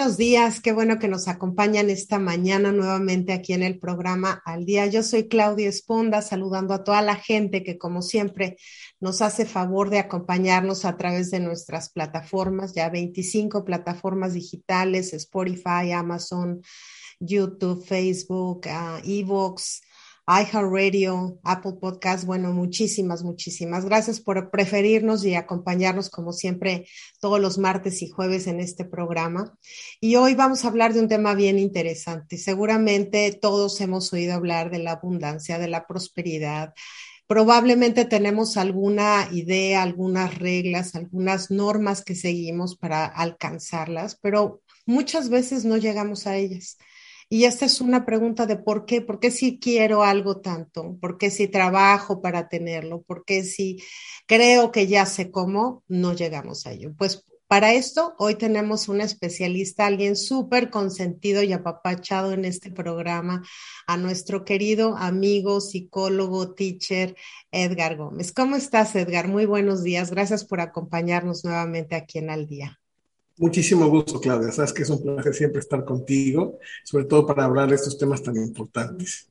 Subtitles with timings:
[0.00, 0.60] Buenos días.
[0.60, 4.86] Qué bueno que nos acompañan esta mañana nuevamente aquí en el programa Al Día.
[4.86, 8.56] Yo soy Claudia Esponda, saludando a toda la gente que como siempre
[8.98, 15.92] nos hace favor de acompañarnos a través de nuestras plataformas, ya 25 plataformas digitales, Spotify,
[15.92, 16.62] Amazon,
[17.18, 19.82] YouTube, Facebook, uh, Evox
[20.26, 22.24] iHeartRadio, Apple Podcast.
[22.24, 26.86] Bueno, muchísimas, muchísimas gracias por preferirnos y acompañarnos como siempre
[27.20, 29.56] todos los martes y jueves en este programa.
[30.00, 32.36] Y hoy vamos a hablar de un tema bien interesante.
[32.36, 36.74] Seguramente todos hemos oído hablar de la abundancia, de la prosperidad.
[37.26, 45.64] Probablemente tenemos alguna idea, algunas reglas, algunas normas que seguimos para alcanzarlas, pero muchas veces
[45.64, 46.76] no llegamos a ellas.
[47.32, 51.16] Y esta es una pregunta de por qué, por qué si quiero algo tanto, por
[51.16, 53.80] qué si trabajo para tenerlo, por qué si
[54.26, 56.92] creo que ya sé cómo, no llegamos a ello.
[56.98, 63.42] Pues para esto, hoy tenemos un especialista, alguien súper consentido y apapachado en este programa,
[63.86, 67.14] a nuestro querido amigo, psicólogo, teacher,
[67.52, 68.32] Edgar Gómez.
[68.32, 69.28] ¿Cómo estás, Edgar?
[69.28, 70.10] Muy buenos días.
[70.10, 72.79] Gracias por acompañarnos nuevamente aquí en Al Día.
[73.40, 74.52] Muchísimo gusto, Claudia.
[74.52, 78.22] Sabes que es un placer siempre estar contigo, sobre todo para hablar de estos temas
[78.22, 79.29] tan importantes.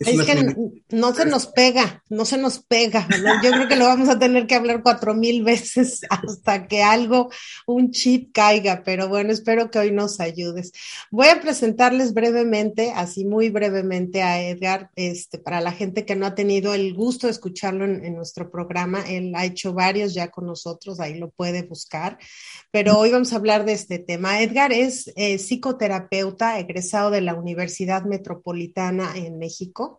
[0.00, 0.56] Es, que
[0.88, 3.06] no se nos pega, no se nos pega.
[3.44, 7.30] Yo creo que lo vamos a tener que hablar cuatro mil veces hasta que algo,
[7.66, 10.72] un chip caiga, pero bueno, espero que hoy nos ayudes.
[11.10, 16.24] Voy a presentarles brevemente, así muy brevemente a Edgar, este, para la gente que no
[16.24, 19.02] ha tenido el gusto de escucharlo en, nuestro programa.
[19.02, 22.16] Él ha hecho varios ya con nosotros, ahí lo puede buscar,
[22.70, 24.40] pero hoy vamos a hablar de este tema.
[24.40, 29.89] Edgar es eh, psicoterapeuta egresado de la Universidad Metropolitana en México.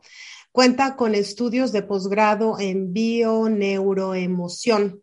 [0.52, 5.02] Cuenta con estudios de posgrado en bioneuroemoción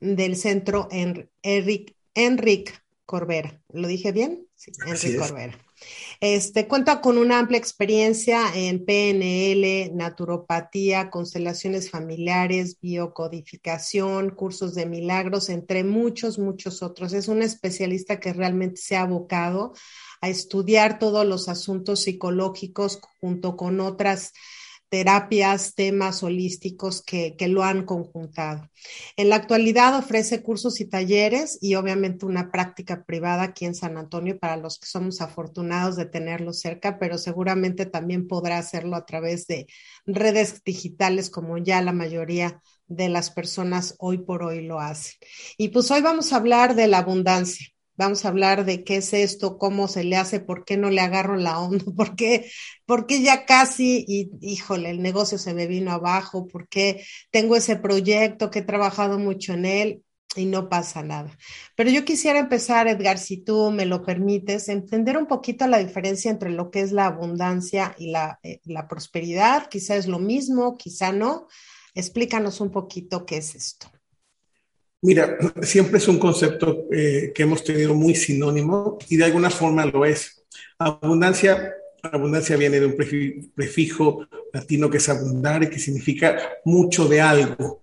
[0.00, 3.62] del centro Enric, Enric Corbera.
[3.72, 4.46] ¿Lo dije bien?
[4.54, 5.58] Sí, Enric Corbera.
[6.20, 15.48] Este, cuenta con una amplia experiencia en PNL, naturopatía, constelaciones familiares, biocodificación, cursos de milagros,
[15.48, 17.14] entre muchos, muchos otros.
[17.14, 19.72] Es un especialista que realmente se ha abocado
[20.20, 24.32] a estudiar todos los asuntos psicológicos junto con otras
[24.90, 28.68] terapias, temas holísticos que, que, lo han conjuntado.
[29.16, 33.96] En la actualidad ofrece cursos y talleres y obviamente una práctica privada aquí en San
[33.96, 39.06] Antonio para los que somos afortunados de tenerlo cerca, pero seguramente también podrá hacerlo a
[39.06, 39.68] través de
[40.06, 45.14] redes digitales como ya la mayoría de las personas hoy por hoy lo hacen.
[45.56, 47.68] Y pues hoy vamos a hablar de la abundancia.
[48.00, 51.02] Vamos a hablar de qué es esto, cómo se le hace, por qué no le
[51.02, 56.48] agarro la onda, por qué, ya casi, y híjole, el negocio se me vino abajo,
[56.48, 60.02] por qué tengo ese proyecto que he trabajado mucho en él
[60.34, 61.36] y no pasa nada.
[61.76, 66.30] Pero yo quisiera empezar, Edgar, si tú me lo permites, entender un poquito la diferencia
[66.30, 69.68] entre lo que es la abundancia y la, eh, la prosperidad.
[69.68, 71.48] Quizá es lo mismo, quizá no.
[71.94, 73.88] Explícanos un poquito qué es esto.
[75.02, 79.86] Mira, siempre es un concepto eh, que hemos tenido muy sinónimo y de alguna forma
[79.86, 80.44] lo es.
[80.78, 81.72] Abundancia,
[82.02, 82.96] abundancia viene de un
[83.54, 87.82] prefijo latino que es abundar y que significa mucho de algo.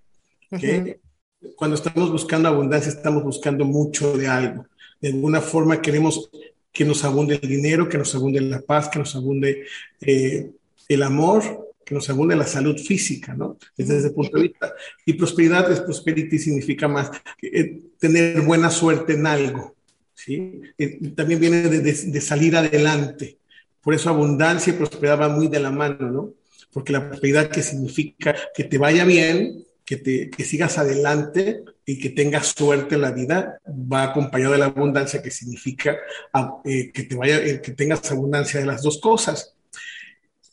[1.56, 4.68] Cuando estamos buscando abundancia, estamos buscando mucho de algo.
[5.02, 6.30] De alguna forma queremos
[6.72, 9.66] que nos abunde el dinero, que nos abunde la paz, que nos abunde
[10.02, 10.52] eh,
[10.88, 13.58] el amor, que nos abunde la salud física, ¿no?
[13.78, 14.74] Desde ese punto de vista.
[15.06, 17.10] Y prosperidad es prosperity, significa más
[17.42, 19.74] eh, tener buena suerte en algo,
[20.14, 20.60] ¿sí?
[20.78, 23.38] Eh, también viene de, salir adelante.
[23.82, 26.34] Por eso abundancia y prosperidad van muy de la mano, ¿no?
[26.74, 32.00] Porque la prosperidad que significa que te vaya bien, que, te, que sigas adelante y
[32.00, 35.96] que tengas suerte en la vida, va acompañado de la abundancia que significa
[36.34, 39.57] ah, eh, que, te vaya, que tengas abundancia de las dos cosas.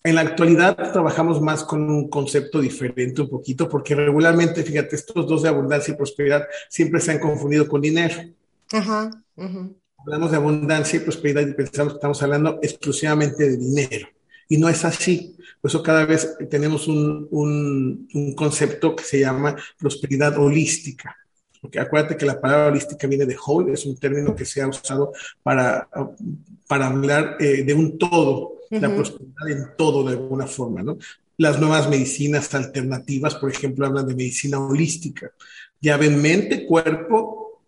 [0.07, 5.27] En la actualidad trabajamos más con un concepto diferente un poquito, porque regularmente, fíjate, estos
[5.27, 8.15] dos de abundancia y prosperidad siempre se han confundido con dinero.
[8.71, 9.11] Ajá,
[9.97, 14.07] Hablamos de abundancia y prosperidad y pensamos que estamos hablando exclusivamente de dinero.
[14.47, 15.39] Y no es así.
[15.63, 21.17] Por eso cada vez tenemos un, un, un concepto que se llama prosperidad holística.
[21.65, 24.69] Porque acuérdate que la palabra holística viene de whole, es un término que se ha
[24.69, 25.89] usado para,
[26.69, 30.99] para hablar eh, de un todo, la prosperidad en todo de alguna forma, ¿no?
[31.39, 35.33] Las nuevas medicinas alternativas, por ejemplo, hablan de medicina holística.
[35.81, 37.63] Ya ven mente, cuerpo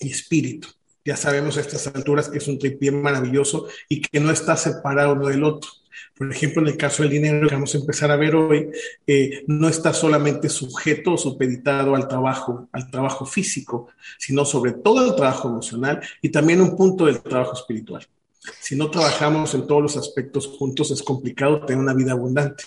[0.00, 0.68] y espíritu.
[1.04, 5.12] Ya sabemos a estas alturas que es un tripié maravilloso y que no está separado
[5.12, 5.68] uno del otro.
[6.16, 8.70] Por ejemplo, en el caso del dinero que vamos a empezar a ver hoy,
[9.06, 13.88] eh, no está solamente sujeto o supeditado al trabajo, al trabajo físico,
[14.18, 18.06] sino sobre todo al trabajo emocional y también un punto del trabajo espiritual.
[18.60, 22.64] Si no trabajamos en todos los aspectos juntos, es complicado tener una vida abundante.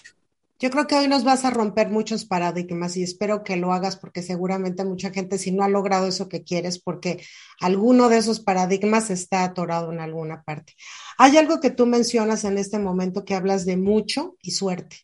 [0.60, 3.96] Yo creo que hoy nos vas a romper muchos paradigmas y espero que lo hagas
[3.96, 7.24] porque seguramente mucha gente si no ha logrado eso que quieres porque
[7.62, 10.74] alguno de esos paradigmas está atorado en alguna parte.
[11.18, 14.98] Hay algo que tú mencionas en este momento que hablas de mucho y suerte.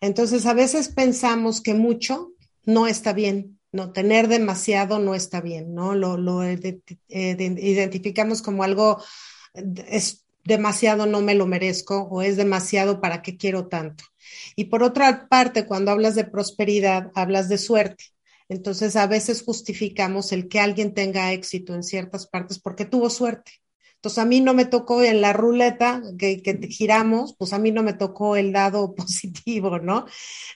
[0.00, 2.32] Entonces a veces pensamos que mucho
[2.64, 5.94] no está bien, no tener demasiado no está bien, ¿no?
[5.94, 6.42] Lo, lo
[7.08, 9.02] identificamos como algo
[9.54, 14.04] es demasiado no me lo merezco o es demasiado para qué quiero tanto.
[14.56, 18.04] Y por otra parte, cuando hablas de prosperidad, hablas de suerte.
[18.48, 23.52] Entonces, a veces justificamos el que alguien tenga éxito en ciertas partes porque tuvo suerte.
[23.98, 27.72] Entonces, a mí no me tocó en la ruleta que, que giramos, pues a mí
[27.72, 30.06] no me tocó el dado positivo, ¿no?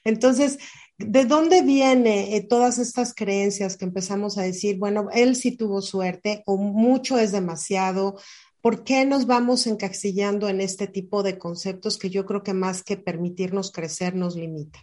[0.05, 0.59] Entonces,
[0.99, 5.83] ¿de dónde viene eh, todas estas creencias que empezamos a decir, bueno, él sí tuvo
[5.83, 8.17] suerte o mucho es demasiado,
[8.63, 12.85] ¿Por qué nos vamos encasillando en este tipo de conceptos que yo creo que más
[12.85, 14.79] que permitirnos crecer nos limita?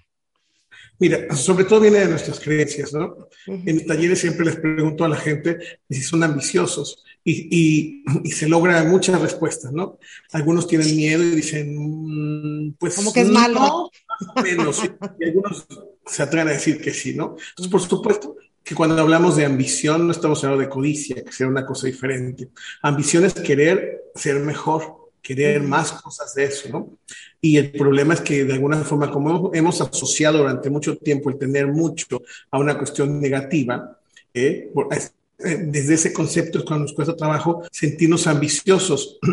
[1.00, 3.30] Mira, sobre todo viene de nuestras creencias, ¿no?
[3.48, 5.58] En mis talleres siempre les pregunto a la gente
[5.90, 9.98] si son ambiciosos y, se logran muchas respuestas, ¿no?
[10.32, 12.96] Algunos tienen miedo y dicen, mm, pues.
[12.96, 13.90] Como que es malo.
[14.44, 14.84] Menos,
[15.20, 15.66] y algunos
[16.06, 17.36] se atreven a decir que sí, ¿no?
[17.50, 21.48] Entonces, por supuesto, que cuando hablamos de ambición no estamos hablando de codicia, que sea
[21.48, 22.50] una cosa diferente.
[22.82, 26.98] Ambición es querer ser mejor, querer más cosas de eso, ¿no?
[27.42, 31.38] Y el problema es que de alguna forma, como hemos asociado durante mucho tiempo el
[31.38, 32.22] tener mucho
[32.52, 33.98] a una cuestión negativa,
[34.34, 34.72] ¿eh?
[35.42, 39.20] Eh, desde ese concepto es cuando nos cuesta trabajo sentirnos ambiciosos.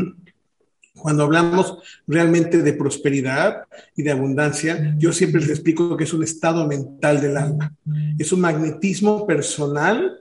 [0.99, 3.65] Cuando hablamos realmente de prosperidad
[3.95, 7.75] y de abundancia, yo siempre les explico que es un estado mental del alma.
[8.19, 10.21] Es un magnetismo personal,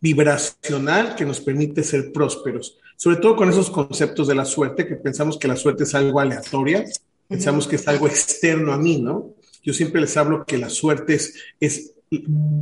[0.00, 2.78] vibracional, que nos permite ser prósperos.
[2.96, 6.20] Sobre todo con esos conceptos de la suerte, que pensamos que la suerte es algo
[6.20, 6.84] aleatoria,
[7.32, 9.34] pensamos que es algo externo a mí, ¿no?
[9.64, 11.94] Yo siempre les hablo que la suerte es, es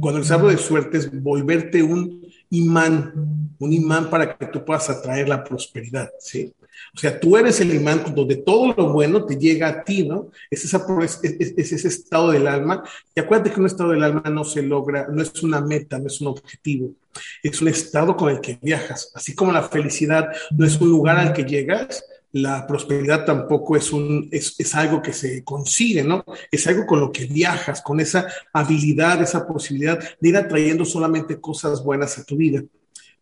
[0.01, 4.89] cuando les hablo de suerte, es volverte un imán, un imán para que tú puedas
[4.89, 6.53] atraer la prosperidad, ¿sí?
[6.95, 10.31] O sea, tú eres el imán donde todo lo bueno te llega a ti, ¿no?
[10.51, 11.23] Es, esa, es,
[11.73, 12.83] ese estado del alma.
[13.15, 16.07] Y acuérdate que un estado del alma no se logra, no es una meta, no
[16.07, 16.93] es un objetivo.
[17.43, 19.13] Es un estado con el que viajas.
[19.15, 22.03] Así como la felicidad no es un lugar al que llegas,
[22.33, 26.25] la prosperidad tampoco es, un, es, es, algo que se consigue, ¿no?
[26.51, 31.41] Es algo con lo que viajas, con esa habilidad, esa posibilidad de ir atrayendo solamente
[31.41, 32.63] cosas buenas a tu vida.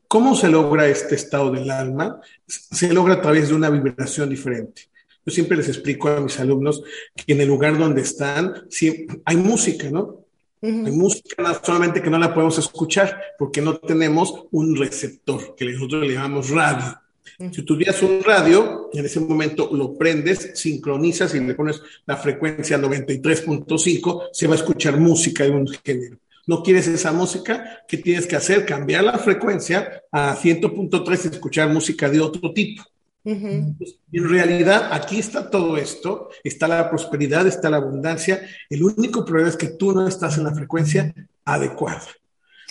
[0.09, 2.21] ¿Cómo se logra este estado del alma?
[2.47, 4.89] Se logra a través de una vibración diferente.
[5.25, 6.83] Yo siempre les explico a mis alumnos
[7.15, 10.25] que en el lugar donde están, sí, hay música, ¿no?
[10.63, 16.07] Hay música, solamente que no la podemos escuchar porque no tenemos un receptor, que nosotros
[16.07, 16.99] le llamamos radio.
[17.39, 22.79] Si tuvieras un radio, en ese momento lo prendes, sincronizas y le pones la frecuencia
[22.79, 26.19] 93.5, se va a escuchar música de un género
[26.49, 28.65] no quieres esa música, ¿qué tienes que hacer?
[28.65, 32.83] Cambiar la frecuencia a 100.3 y escuchar música de otro tipo.
[33.23, 33.77] en
[34.11, 38.41] realidad, aquí está todo esto, está la prosperidad, está la abundancia.
[38.71, 41.15] El único problema es que tú no estás en la frecuencia
[41.45, 42.07] adecuada.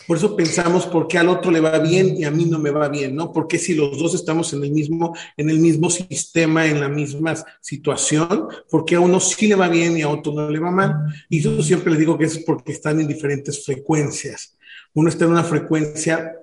[0.08, 2.72] Por eso pensamos por qué al otro le va bien y a mí no me
[2.72, 3.34] va bien, ¿no?
[3.34, 7.36] Porque si los dos estamos en el mismo, en el mismo sistema, en la misma
[7.60, 10.96] situación, porque a uno sí le va bien y a otro no le va mal.
[11.30, 14.56] Y yo siempre les digo que es porque están en diferentes frecuencias.
[14.94, 16.38] Uno está en una frecuencia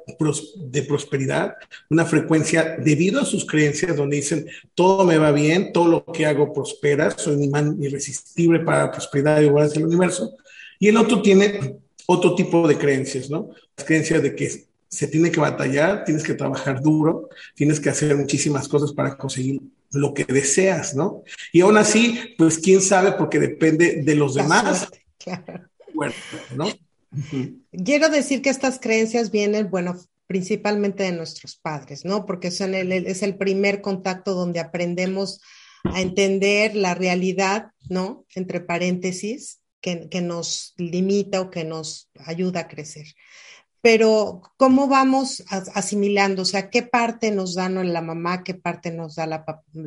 [0.56, 1.54] de prosperidad,
[1.88, 6.26] una frecuencia debido a sus creencias donde dicen todo me va bien, todo lo que
[6.26, 10.36] hago prospera, soy un imán irresistible para la prosperidad y igualdad del universo.
[10.78, 13.50] Y el otro tiene otro tipo de creencias, ¿no?
[13.76, 18.16] Las creencias de que se tiene que batallar, tienes que trabajar duro, tienes que hacer
[18.16, 21.22] muchísimas cosas para conseguir lo que deseas, ¿no?
[21.52, 24.88] Y aún así, pues quién sabe, porque depende de los demás.
[25.94, 26.14] Bueno,
[26.56, 26.66] ¿no?
[27.84, 29.96] Quiero decir que estas creencias vienen, bueno,
[30.26, 32.26] principalmente de nuestros padres, ¿no?
[32.26, 35.40] Porque son el, es el primer contacto donde aprendemos
[35.84, 38.24] a entender la realidad, ¿no?
[38.34, 43.06] Entre paréntesis, que, nos limita o que nos ayuda a crecer.
[43.82, 46.42] Pero, ¿cómo vamos asimilando?
[46.42, 49.44] O sea, ¿qué parte nos da la mamá, qué parte nos da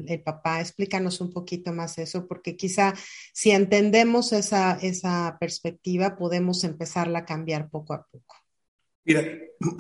[0.07, 0.61] el papá?
[0.61, 2.93] Explícanos un poquito más eso, porque quizá
[3.33, 8.35] si entendemos esa, esa perspectiva, podemos empezarla a cambiar poco a poco.
[9.03, 9.23] Mira,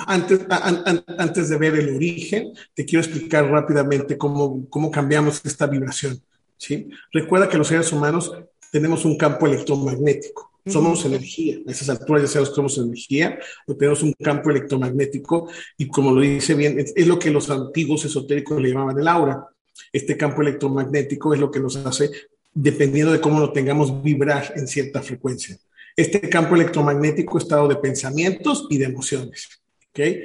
[0.07, 6.19] antes, antes de ver el origen, te quiero explicar rápidamente cómo, cómo cambiamos esta vibración.
[6.57, 6.89] ¿sí?
[7.11, 8.31] Recuerda que los seres humanos
[8.71, 10.51] tenemos un campo electromagnético.
[10.65, 11.59] Somos energía.
[11.65, 16.11] A esas alturas ya sabemos que somos energía, o tenemos un campo electromagnético y como
[16.11, 19.47] lo dice bien, es, lo que los antiguos esotéricos le llamaban el aura.
[19.93, 22.11] Este campo electromagnético es lo que nos hace,
[22.53, 25.57] dependiendo de cómo lo tengamos, vibrar en cierta frecuencia.
[25.95, 29.47] Este campo electromagnético es dado de pensamientos y de emociones.
[29.91, 30.21] ¿okay?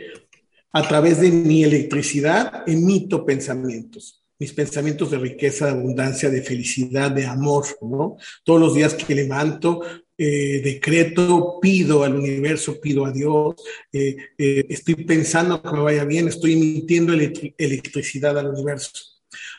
[0.72, 7.12] A través de mi electricidad emito pensamientos mis pensamientos de riqueza, de abundancia, de felicidad,
[7.12, 8.16] de amor, ¿no?
[8.42, 9.82] Todos los días que levanto,
[10.18, 13.54] eh, decreto, pido al universo, pido a Dios,
[13.92, 18.90] eh, eh, estoy pensando que me vaya bien, estoy emitiendo electricidad al universo.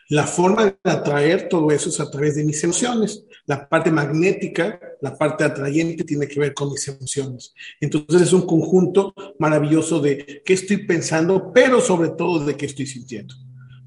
[0.10, 3.24] La forma de atraer todo eso es a través de mis emociones.
[3.46, 7.54] La parte magnética, la parte atrayente tiene que ver con mis emociones.
[7.80, 12.86] Entonces es un conjunto maravilloso de qué estoy pensando, pero sobre todo de qué estoy
[12.86, 13.34] sintiendo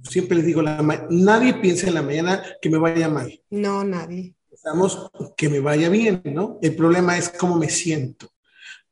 [0.09, 3.41] siempre les digo, nadie piensa en la mañana que me vaya mal.
[3.51, 4.35] No, nadie.
[4.49, 6.59] Pensamos que me vaya bien, ¿no?
[6.63, 8.29] El problema es cómo me siento.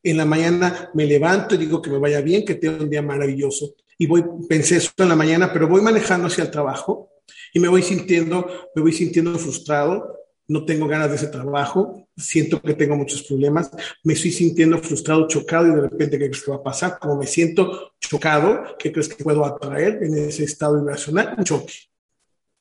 [0.02, 3.02] En la mañana me levanto y digo que me vaya bien, que tenga un día
[3.02, 3.74] maravilloso.
[3.96, 7.10] Y voy, pensé eso en la mañana, pero voy manejando hacia el trabajo
[7.52, 12.60] y me voy sintiendo, me voy sintiendo frustrado, no tengo ganas de ese trabajo, siento
[12.60, 13.70] que tengo muchos problemas,
[14.02, 16.98] me estoy sintiendo frustrado, chocado y de repente, ¿qué crees que va a pasar?
[16.98, 21.34] Como me siento chocado, ¿qué crees que puedo atraer en ese estado vibracional?
[21.38, 21.74] Un choque.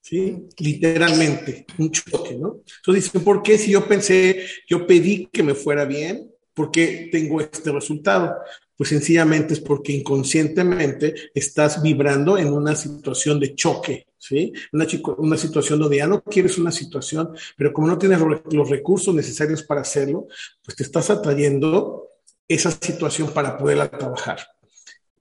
[0.02, 0.48] ¿Sí?
[0.58, 2.62] Literalmente, un choque, ¿no?
[2.78, 7.10] Entonces dicen, ¿por qué si yo pensé, yo pedí que me fuera bien, ¿por qué
[7.12, 8.36] tengo este resultado?
[8.76, 14.54] Pues sencillamente es porque inconscientemente estás vibrando en una situación de choque, ¿sí?
[14.72, 14.88] Una,
[15.18, 18.20] una situación donde ya no quieres una situación, pero como no tienes
[18.52, 20.28] los recursos necesarios para hacerlo,
[20.64, 22.08] pues te estás atrayendo
[22.48, 24.40] esa situación para poderla trabajar.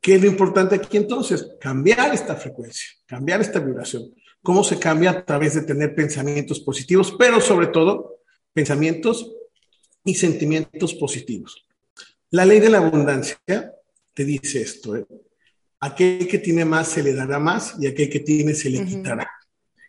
[0.00, 1.48] ¿Qué es lo importante aquí entonces?
[1.60, 4.14] Cambiar esta frecuencia, cambiar esta vibración.
[4.40, 5.10] ¿Cómo se cambia?
[5.10, 8.20] A través de tener pensamientos positivos, pero sobre todo
[8.52, 9.32] pensamientos
[10.04, 11.64] y sentimientos positivos.
[12.30, 13.74] La ley de la abundancia
[14.14, 15.06] te dice esto, ¿eh?
[15.82, 19.28] Aquel que tiene más se le dará más y aquel que tiene se le quitará.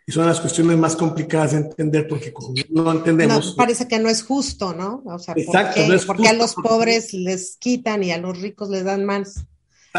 [0.06, 3.52] Y son las cuestiones más complicadas de entender porque como no entendemos...
[3.52, 5.04] No, parece que no es justo, ¿no?
[5.06, 8.18] O sea, Exacto, ¿por qué, no es porque a los pobres les quitan y a
[8.18, 9.46] los ricos les dan más?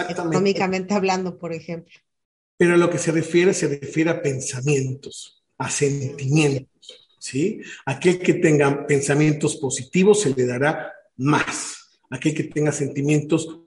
[0.09, 1.95] Económicamente hablando, por ejemplo.
[2.57, 7.61] Pero a lo que se refiere, se refiere a pensamientos, a sentimientos, ¿sí?
[7.87, 13.61] Aquel que tenga pensamientos positivos se le dará más aquel que tenga sentimientos,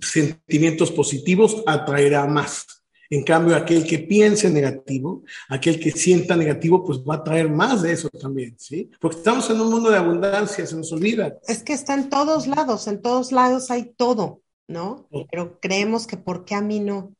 [0.00, 2.66] sentimientos positivos atraerá más.
[3.10, 7.80] En cambio, aquel que piense negativo, aquel que sienta negativo, pues va a traer más
[7.82, 8.90] de eso también, ¿sí?
[9.00, 11.38] Porque estamos en un mundo de abundancia, se nos olvida.
[11.46, 15.08] Es que está en todos lados, en todos lados hay todo, ¿no?
[15.30, 17.14] Pero creemos que por qué a mí no.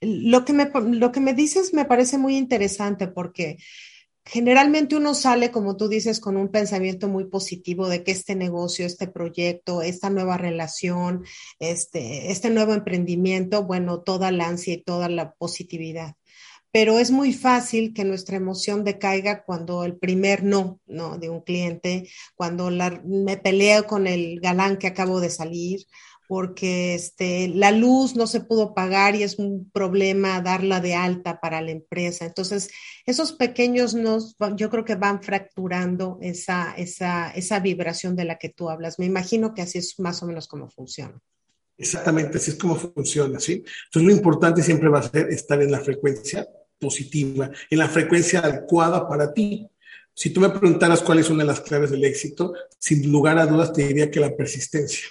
[0.00, 3.58] Lo que me, lo que me dices me parece muy interesante porque
[4.24, 8.86] Generalmente uno sale, como tú dices, con un pensamiento muy positivo de que este negocio,
[8.86, 11.24] este proyecto, esta nueva relación,
[11.58, 16.14] este, este nuevo emprendimiento, bueno, toda la ansia y toda la positividad.
[16.70, 21.18] Pero es muy fácil que nuestra emoción decaiga cuando el primer no, ¿no?
[21.18, 22.70] De un cliente, cuando
[23.04, 25.80] me peleo con el galán que acabo de salir,
[26.32, 31.40] porque este, la luz no se pudo pagar y es un problema darla de alta
[31.40, 32.24] para la empresa.
[32.24, 32.70] Entonces,
[33.04, 36.74] esos pequeños nos, yo creo que van fracturando esa,
[37.62, 38.98] vibración de la que tú hablas.
[38.98, 41.20] Me imagino que así es más o menos como funciona.
[41.76, 43.62] Exactamente, así es como funciona, ¿sí?
[43.84, 46.48] Entonces, lo importante siempre va a ser estar en la frecuencia
[46.78, 49.68] positiva, en la frecuencia adecuada para ti.
[50.14, 53.44] Si tú me preguntaras cuál es una de las claves del éxito, sin lugar a
[53.44, 55.10] dudas te diría que la persistencia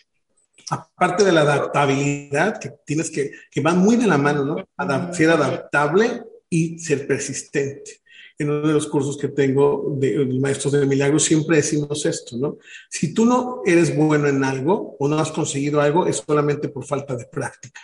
[0.72, 5.14] aparte de la adaptabilidad, que tienes que, que va muy de la mano, ¿no?
[5.14, 8.00] ser adaptable y ser persistente.
[8.40, 12.58] En uno de los cursos que tengo de, Maestros de Milagros siempre decimos esto, ¿no?
[12.90, 16.86] Si tú no eres bueno en algo o no has conseguido algo, es solamente por
[16.86, 17.82] falta de práctica.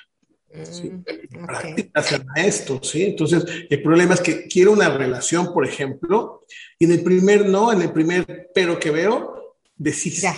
[0.63, 0.89] ¿sí?
[0.89, 3.03] Mm, práctica ser maestro, ¿sí?
[3.03, 6.45] Entonces, el problema es que quiero una relación, por ejemplo,
[6.79, 10.29] y en el primer no, en el primer pero que veo, desisto.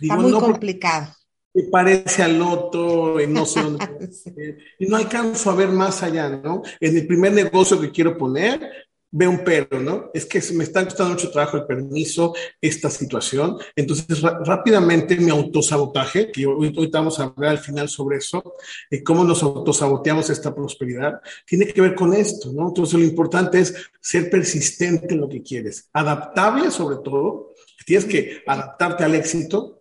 [0.00, 1.14] Está muy complicado.
[1.54, 3.86] Me parece al otro, no sé dónde.
[4.78, 6.62] Y no alcanzo a ver más allá, ¿no?
[6.78, 10.10] En el primer negocio que quiero poner, veo un pero, ¿no?
[10.12, 13.56] Es que me está costando mucho trabajo el permiso, esta situación.
[13.74, 18.54] Entonces, rápidamente mi autosabotaje, que hoy, hoy vamos a hablar al final sobre eso,
[18.90, 22.68] de cómo nos autosaboteamos esta prosperidad, tiene que ver con esto, ¿no?
[22.68, 27.54] Entonces, lo importante es ser persistente en lo que quieres, adaptable sobre todo.
[27.86, 29.77] Tienes que adaptarte al éxito,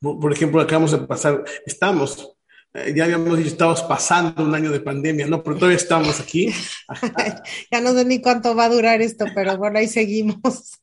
[0.00, 2.38] por ejemplo, acabamos de pasar, estamos
[2.74, 5.42] eh, ya habíamos dicho, estamos pasando un año de pandemia, ¿no?
[5.42, 6.50] Pero todavía estamos aquí.
[7.70, 10.78] ya no sé ni cuánto va a durar esto, pero bueno, ahí seguimos.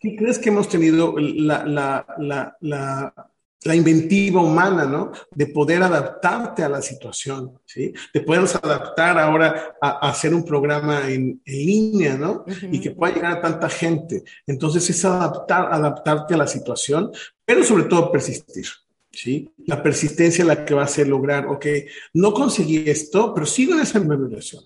[0.00, 3.30] ¿Qué crees que hemos tenido la, la, la, la,
[3.64, 5.12] inventiva humana, ¿no?
[5.34, 7.92] De poder adaptarte a la situación, ¿sí?
[8.12, 12.44] De podernos adaptar ahora a, hacer un programa en, línea, ¿no?
[12.70, 14.22] Y que pueda llegar a tanta gente.
[14.46, 17.10] Entonces es adaptar, adaptarte a la situación,
[17.44, 18.66] pero sobre todo persistir.
[19.10, 19.50] ¿sí?
[19.66, 21.66] La persistencia es la que va a hacer lograr, ok,
[22.14, 24.62] no conseguí esto, pero sigo en esa vibración,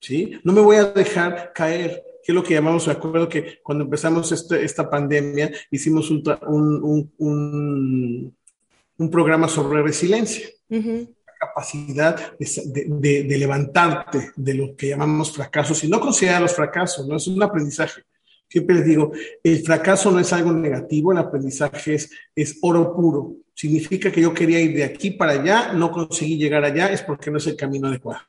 [0.00, 0.38] ¿sí?
[0.44, 3.84] No me voy a dejar caer, que es lo que llamamos, me acuerdo que cuando
[3.84, 6.22] empezamos este, esta pandemia hicimos un,
[7.16, 8.34] un,
[8.98, 10.46] un, programa sobre resiliencia.
[10.68, 17.08] La capacidad de, de, levantarte de lo que llamamos fracasos y no considerar los fracasos,
[17.08, 17.16] ¿no?
[17.16, 18.02] Es un aprendizaje.
[18.46, 19.10] Siempre les digo,
[19.42, 24.34] el fracaso no es algo negativo, el aprendizaje es, es oro puro significa que yo
[24.34, 27.56] quería ir de aquí para allá, no conseguí llegar allá, es porque no es el
[27.56, 28.20] camino adecuado.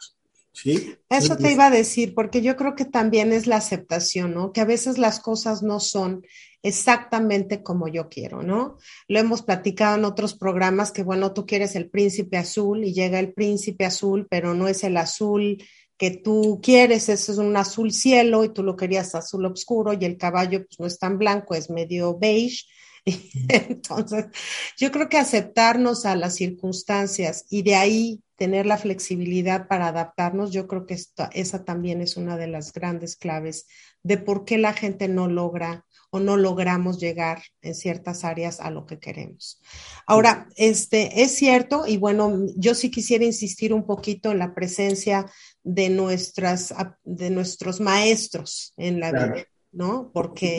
[0.61, 0.95] ¿Sí?
[1.09, 4.51] Eso te iba a decir, porque yo creo que también es la aceptación, ¿no?
[4.51, 6.23] Que a veces las cosas no son
[6.61, 8.77] exactamente como yo quiero, ¿no?
[9.07, 13.19] Lo hemos platicado en otros programas que, bueno, tú quieres el príncipe azul y llega
[13.19, 15.63] el príncipe azul, pero no es el azul
[15.97, 20.05] que tú quieres, ese es un azul cielo y tú lo querías azul oscuro y
[20.05, 22.65] el caballo pues no es tan blanco, es medio beige
[23.49, 24.25] Entonces,
[24.77, 30.53] yo creo que aceptarnos a las circunstancias y de ahí tener la flexibilidad para adaptarnos,
[30.53, 30.97] yo creo que
[31.33, 33.67] esa también es una de las grandes claves
[34.01, 38.71] de por qué la gente no logra o no logramos llegar en ciertas áreas a
[38.71, 39.61] lo que queremos.
[40.07, 45.25] Ahora, este es cierto y bueno, yo sí quisiera insistir un poquito en la presencia
[45.63, 50.12] de nuestras de nuestros maestros en la vida, ¿no?
[50.13, 50.57] Porque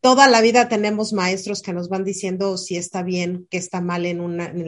[0.00, 4.06] toda la vida tenemos maestros que nos van diciendo si está bien, qué está mal
[4.06, 4.18] en,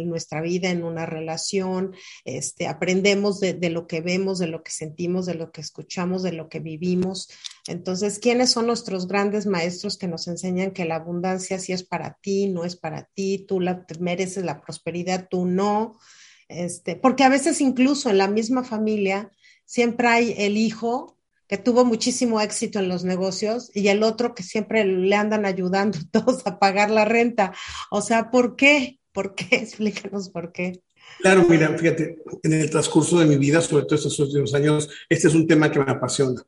[0.09, 1.95] nuestra vida, en una relación.
[2.25, 6.23] Este, aprendemos de, de, lo que vemos, de lo que sentimos, de lo que escuchamos,
[6.23, 7.31] de lo que vivimos.
[7.67, 12.19] Entonces, ¿quiénes son nuestros grandes maestros que nos enseñan que la abundancia sí es para
[12.21, 15.99] ti, no es para ti, tú la, mereces la prosperidad, tú no?
[16.49, 19.31] Este, porque a veces incluso en la misma familia
[19.65, 21.19] siempre hay el hijo
[21.53, 25.99] que tuvo muchísimo éxito en los negocios y el otro que siempre le andan ayudando
[26.11, 27.53] todos a pagar la renta.
[27.91, 28.99] O sea, ¿por qué?
[29.13, 29.49] ¿Por qué?
[29.57, 30.81] Explícanos por qué.
[31.21, 35.29] Claro, mira, fíjate, en el transcurso de mi vida, sobre todo estos últimos años, este
[35.29, 36.43] es un tema que me apasiona.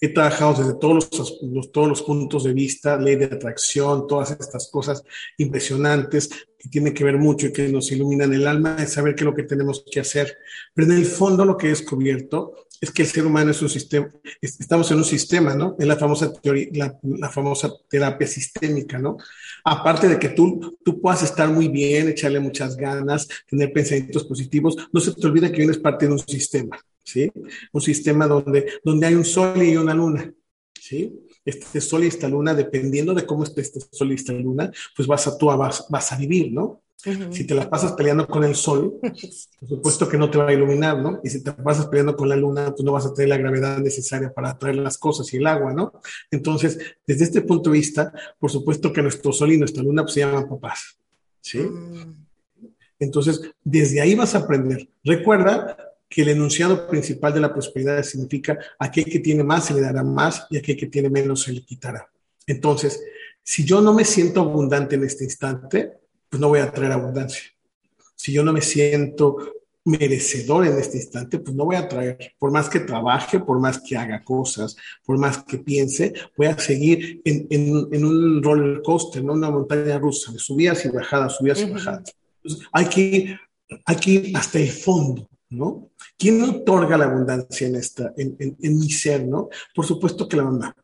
[0.00, 1.08] He trabajado desde todos
[1.42, 5.02] los, todos los puntos de vista, ley de atracción, todas estas cosas
[5.36, 9.22] impresionantes que tienen que ver mucho y que nos iluminan el alma, es saber qué
[9.22, 10.36] es lo que tenemos que hacer.
[10.74, 13.68] Pero en el fondo lo que he descubierto es que el ser humano es un
[13.68, 15.74] sistema, estamos en un sistema, ¿no?
[15.78, 16.68] Es la famosa teoría,
[17.02, 19.16] la, famosa terapia sistémica, ¿no?
[19.64, 24.76] Aparte de que tú, tú puedas estar muy bien, echarle muchas ganas, tener pensamientos positivos,
[24.92, 27.32] no se te olvide que eres parte de un sistema, ¿sí?
[27.72, 30.32] Un sistema donde, donde hay un sol y una luna,
[30.78, 31.18] ¿sí?
[31.44, 35.08] Este sol y esta luna, dependiendo de cómo esté este sol y esta luna, pues
[35.08, 36.82] vas a, tú vas, vas a vivir, ¿no?
[37.30, 38.98] Si te la pasas peleando con el sol,
[39.60, 41.20] por supuesto que no te va a iluminar, ¿no?
[41.22, 43.78] Y si te pasas peleando con la luna, pues no vas a tener la gravedad
[43.78, 45.92] necesaria para atraer las cosas y el agua, ¿no?
[46.30, 50.14] Entonces, desde este punto de vista, por supuesto que nuestro sol y nuestra luna pues,
[50.14, 50.98] se llaman papás,
[51.40, 51.60] ¿sí?
[51.60, 52.26] Mm.
[52.98, 54.90] Entonces, desde ahí vas a aprender.
[55.04, 59.80] Recuerda que el enunciado principal de la prosperidad significa aquel que tiene más se le
[59.80, 62.08] dará más y aquel que tiene menos se le quitará.
[62.46, 63.02] Entonces,
[63.42, 65.92] si yo no me siento abundante en este instante,
[66.28, 67.42] pues no voy a traer abundancia.
[68.14, 69.36] Si yo no me siento
[69.84, 73.80] merecedor en este instante, pues no voy a traer, por más que trabaje, por más
[73.80, 79.24] que haga cosas, por más que piense, voy a seguir en, en, un roller coaster,
[79.24, 79.32] ¿no?
[79.32, 82.14] una montaña rusa, de subidas y bajadas, subidas y bajadas.
[82.72, 83.40] hay que, ir,
[83.84, 85.90] hay que ir hasta el fondo, ¿no?
[86.16, 89.48] ¿Quién otorga la abundancia en, esta, en, en mi ser, ¿no?
[89.74, 90.76] Por supuesto que la mamá.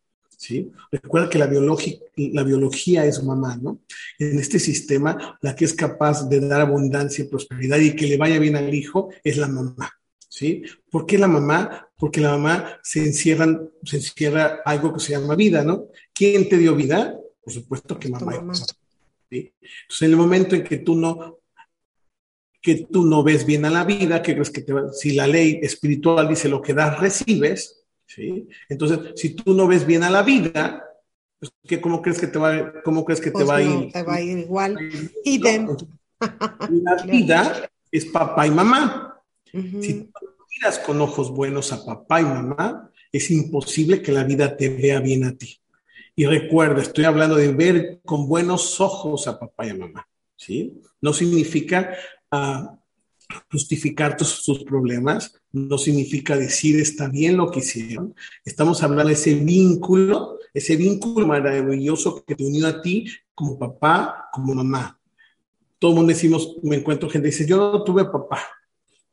[0.44, 0.70] ¿sí?
[0.90, 3.80] Recuerda que la, la biología es mamá, ¿no?
[4.18, 8.18] En este sistema, la que es capaz de dar abundancia y prosperidad y que le
[8.18, 9.90] vaya bien al hijo es la mamá,
[10.28, 10.62] ¿sí?
[10.90, 11.88] ¿Por qué la mamá?
[11.96, 15.86] Porque la mamá se, encierran, se encierra algo que se llama vida, ¿no?
[16.12, 17.16] ¿Quién te dio vida?
[17.42, 18.32] Por supuesto que mamá.
[19.30, 19.52] ¿sí?
[19.60, 21.38] Entonces, en el momento en que tú no
[22.64, 25.60] que tú no ves bien a la vida, que crees que te si la ley
[25.62, 28.48] espiritual dice lo que das, recibes, ¿sí?
[28.70, 30.82] Entonces, si tú no ves bien a la vida,
[31.38, 33.92] pues, ¿qué, ¿cómo crees que te va, cómo crees que te pues va a ir?
[33.92, 34.78] Te va a ir igual.
[35.22, 39.22] Y La vida es papá y mamá.
[39.52, 44.56] Si tú miras con ojos buenos a papá y mamá, es imposible que la vida
[44.56, 45.60] te vea bien a ti.
[46.16, 50.80] Y recuerda, estoy hablando de ver con buenos ojos a papá y a mamá, ¿sí?
[51.02, 51.94] No significa
[52.32, 52.76] uh,
[53.50, 58.14] justificar sus problemas, no significa decir está bien lo que hicieron.
[58.44, 64.28] Estamos hablando de ese vínculo, ese vínculo maravilloso que te unió a ti como papá,
[64.32, 64.98] como mamá.
[65.78, 68.40] Todo el mundo decimos, me encuentro gente dice, yo no tuve papá,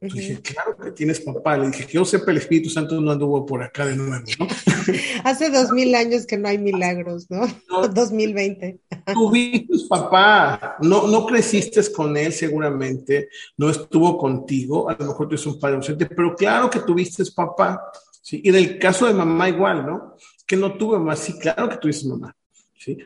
[0.02, 1.58] dije, claro que tienes papá.
[1.58, 4.48] Le dije, que yo sepa, el Espíritu Santo no anduvo por acá de nuevo, ¿no?
[5.24, 7.42] Hace dos mil años que no hay milagros, ¿no?
[7.70, 8.80] no 2020.
[9.14, 15.36] Tuviste papá, no, no creciste con él seguramente, no estuvo contigo, a lo mejor tú
[15.36, 17.92] eres un padre ausente, pero claro que tuviste papá.
[18.22, 18.42] ¿sí?
[18.44, 20.16] Y en el caso de mamá igual, ¿no?
[20.48, 22.36] Que no tuve mamá, sí, claro que tuviste mamá.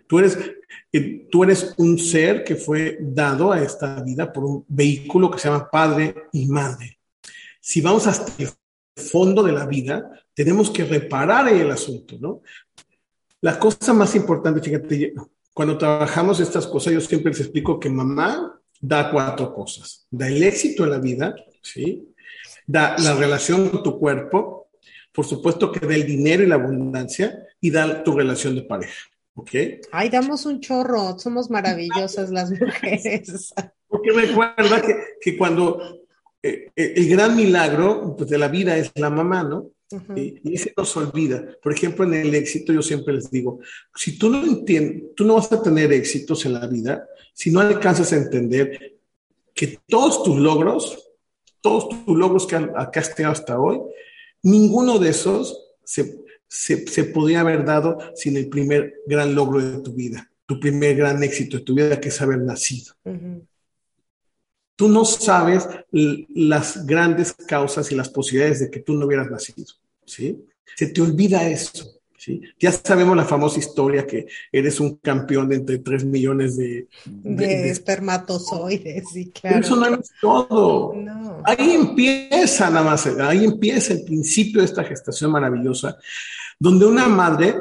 [0.07, 0.37] Tú, eres,
[0.91, 5.39] eh, tú eres un ser que fue dado a esta vida por un vehículo que
[5.39, 6.99] se llama padre y madre.
[7.59, 8.49] Si vamos hasta el
[8.95, 12.41] fondo de la vida, tenemos que reparar el asunto, ¿no?
[13.41, 15.13] La cosa más importante, fíjate,
[15.53, 20.07] cuando trabajamos estas cosas, yo siempre les explico que mamá da cuatro cosas.
[20.09, 22.13] Da el éxito en la vida, ¿sí?
[22.65, 24.69] Da la relación con tu cuerpo,
[25.11, 29.09] por supuesto que da el dinero y la abundancia, y da tu relación de pareja.
[29.35, 29.51] ¿Ok?
[29.91, 33.53] Ay, damos un chorro, somos maravillosas las mujeres.
[33.87, 35.79] Porque recuerda que, que cuando
[36.41, 39.71] eh, eh, el gran milagro pues, de la vida es la mamá, ¿no?
[40.15, 41.45] y, y, se nos olvida.
[41.61, 43.59] Por ejemplo, en el éxito yo siempre les digo,
[43.93, 47.59] si tú no entiendes, tú no vas a tener éxitos en la vida si no
[47.59, 48.97] alcanzas a entender
[49.53, 51.11] que todos tus logros,
[51.61, 53.79] todos tus logros que acá has tenido hasta hoy,
[54.41, 59.81] ninguno de esos se se, se podría haber dado sin el primer gran logro de
[59.81, 62.93] tu vida, tu primer gran éxito de tu vida, que es haber nacido.
[64.75, 69.65] Tú no sabes las grandes causas y las posibilidades de que tú no hubieras nacido,
[70.05, 70.45] ¿sí?
[70.75, 72.01] Se te olvida eso.
[72.25, 72.41] ¿Sí?
[72.59, 77.69] Ya sabemos la famosa historia que eres un campeón de entre 3 millones de, de,
[77.69, 79.59] espermatozoides, sí, claro.
[79.59, 80.93] eso no es todo.
[81.43, 85.99] Ahí empieza nada más, ahí empieza el principio de esta gestación maravillosa,
[86.59, 87.53] donde una madre...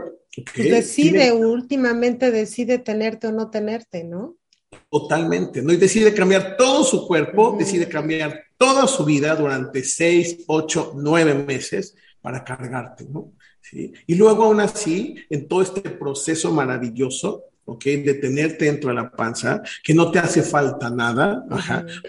[0.57, 4.37] Decide, últimamente decide tenerte o no tenerte, ¿no?
[4.91, 5.75] Totalmente, ¿no?
[5.75, 11.35] Y decide cambiar todo su cuerpo, decide cambiar toda su vida durante seis, ocho, nueve
[11.35, 13.35] meses para cargarte, ¿no?
[13.65, 13.93] ¿Sí?
[14.07, 17.85] Y luego aún así, en todo este proceso maravilloso, ¿ok?
[17.85, 21.45] De tenerte dentro de la panza, que no te hace falta nada,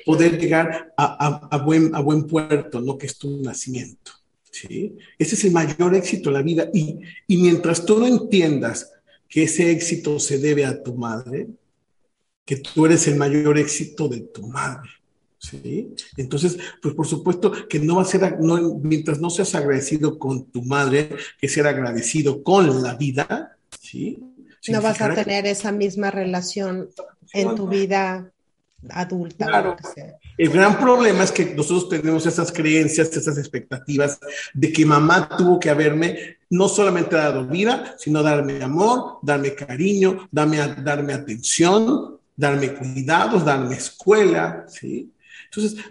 [0.06, 2.98] poder llegar a, a, buen, a buen puerto, ¿no?
[2.98, 4.12] Que es tu nacimiento.
[4.52, 4.98] ¿sí?
[5.18, 6.70] Ese es el mayor éxito de la vida.
[6.74, 8.92] Y, y mientras tú no entiendas
[9.30, 11.48] que ese éxito se debe a tu madre,
[12.46, 14.90] que tú eres el mayor éxito de tu madre.
[15.38, 15.94] ¿Sí?
[16.18, 20.46] Entonces, pues por supuesto que no va a ser, no, mientras no seas agradecido con
[20.46, 24.20] tu madre, que ser agradecido con la vida, ¿sí?
[24.70, 26.90] No vas a tener esa misma relación
[27.34, 28.32] en tu vida
[28.90, 29.46] adulta.
[29.48, 29.76] Claro.
[30.38, 34.20] El gran problema es que nosotros tenemos esas creencias, esas expectativas
[34.54, 40.28] de que mamá tuvo que haberme no solamente dado vida, sino darme amor, darme cariño,
[40.32, 45.12] darme, darme atención, darme cuidados, darme escuela, ¿sí?
[45.56, 45.86] Entonces,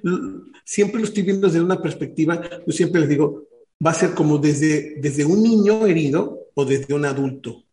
[0.65, 3.47] siempre lo estoy viendo desde una perspectiva, yo siempre les digo,
[3.85, 7.65] va a ser como desde, desde un niño herido o desde un adulto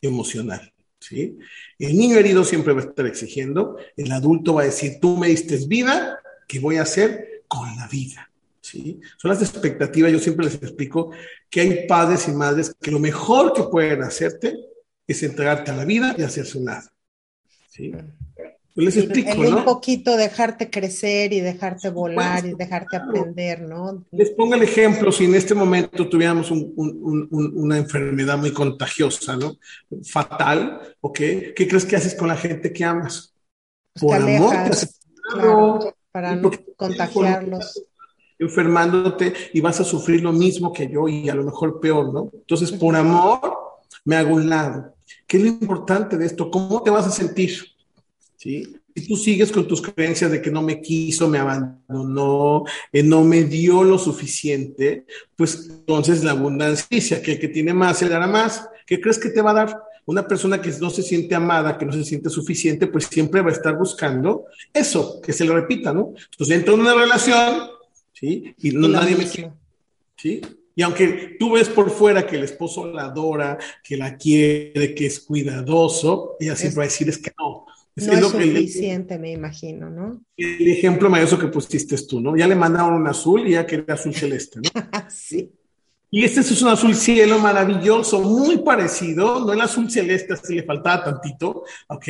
[0.00, 0.72] emocional.
[0.98, 1.38] ¿sí?
[1.78, 5.28] El niño herido siempre va a estar exigiendo, el adulto va a decir, tú me
[5.28, 8.30] diste vida, ¿qué voy a hacer con la vida?
[8.60, 9.00] ¿Sí?
[9.18, 11.10] Son las expectativas, yo siempre les explico
[11.50, 14.56] que hay padres y madres que lo mejor que pueden hacerte
[15.06, 16.88] es entregarte a la vida y hacerse un lado.
[17.70, 17.92] ¿sí?
[18.76, 19.58] Les explico, ¿no?
[19.58, 24.04] Un poquito dejarte crecer y dejarte volar y dejarte aprender, ¿no?
[24.10, 29.56] Les pongo el ejemplo, si en este momento tuviéramos una enfermedad muy contagiosa, ¿no?
[30.04, 31.16] Fatal, ¿ok?
[31.16, 33.32] ¿Qué crees que haces con la gente que amas?
[34.00, 34.56] Por amor,
[35.32, 37.84] claro, para no contagiarlos.
[38.36, 42.30] Enfermándote y vas a sufrir lo mismo que yo y a lo mejor peor, ¿no?
[42.34, 43.40] Entonces, por amor,
[44.04, 44.96] me hago un lado.
[45.28, 46.50] ¿Qué es lo importante de esto?
[46.50, 47.73] ¿Cómo te vas a sentir?
[48.44, 48.76] ¿Sí?
[48.94, 53.24] Si tú sigues con tus creencias de que no me quiso, me abandonó, eh, no
[53.24, 58.04] me dio lo suficiente, pues entonces la abundancia dice que el que tiene más se
[58.04, 58.68] le dará más.
[58.86, 59.82] ¿Qué crees que te va a dar?
[60.06, 63.48] Una persona que no se siente amada, que no se siente suficiente, pues siempre va
[63.48, 66.12] a estar buscando eso, que se le repita, ¿no?
[66.30, 67.70] Entonces entra en una relación,
[68.12, 68.54] ¿sí?
[68.58, 69.52] Y no, nadie me quiere,
[70.18, 70.42] ¿sí?
[70.76, 75.06] Y aunque tú ves por fuera que el esposo la adora, que la quiere, que
[75.06, 77.64] es cuidadoso, ella siempre va a decir es que no,
[77.96, 80.20] no es, suficiente, me imagino, ¿no?
[80.36, 82.36] El ejemplo maravilloso que pusiste tú, ¿no?
[82.36, 84.70] Ya le mandaron un azul y ya quería azul celeste, ¿no?
[85.10, 85.52] sí.
[86.10, 90.64] Y este es un azul cielo maravilloso, muy parecido, no el azul celeste, así le
[90.64, 92.08] faltaba tantito, ¿ok?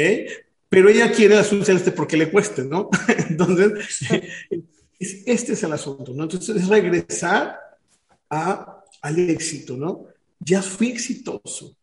[0.68, 2.88] Pero ella quiere el azul celeste porque le cueste, ¿no?
[3.28, 4.06] Entonces,
[4.98, 6.24] este es el asunto, ¿no?
[6.24, 7.58] Entonces es regresar
[8.30, 10.06] a, al éxito, ¿no?
[10.40, 11.76] Ya fui exitoso.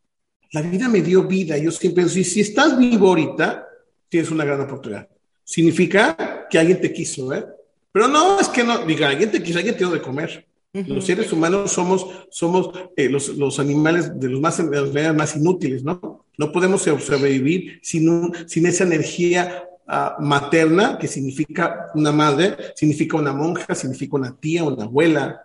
[0.51, 1.57] La vida me dio vida.
[1.57, 3.67] Yo siempre digo, si estás vivo ahorita,
[4.11, 5.07] tienes una gran oportunidad.
[5.41, 7.45] Significa que alguien te quiso, ¿eh?
[7.93, 10.45] Pero no es que no, diga, alguien te quiso, alguien te dio de comer.
[10.73, 15.35] Los seres humanos somos, somos eh, los, los, animales de los más, de los más
[15.35, 16.25] inútiles, ¿no?
[16.37, 23.33] No podemos sobrevivir sin, sin esa energía uh, materna, que significa una madre, significa una
[23.33, 25.41] monja, significa una tía, una abuela,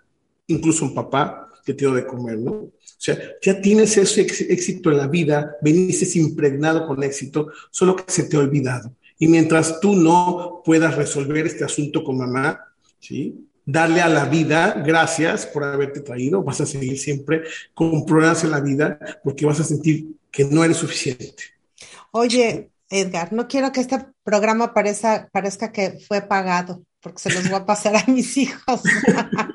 [0.46, 2.68] incluso un papá que te dio de comer, ¿no?
[2.96, 8.11] O sea, ya tienes ese éxito en la vida, veniste impregnado con éxito, solo que
[8.11, 8.92] se te ha olvidado.
[9.18, 13.46] Y mientras tú no puedas resolver este asunto con mamá, ¿sí?
[13.66, 17.42] darle a la vida gracias por haberte traído, vas a seguir siempre
[17.74, 21.42] con en la vida porque vas a sentir que no eres suficiente.
[22.12, 27.48] Oye, Edgar, no quiero que este programa parezca, parezca que fue pagado, porque se los
[27.48, 28.82] voy a pasar a mis hijos.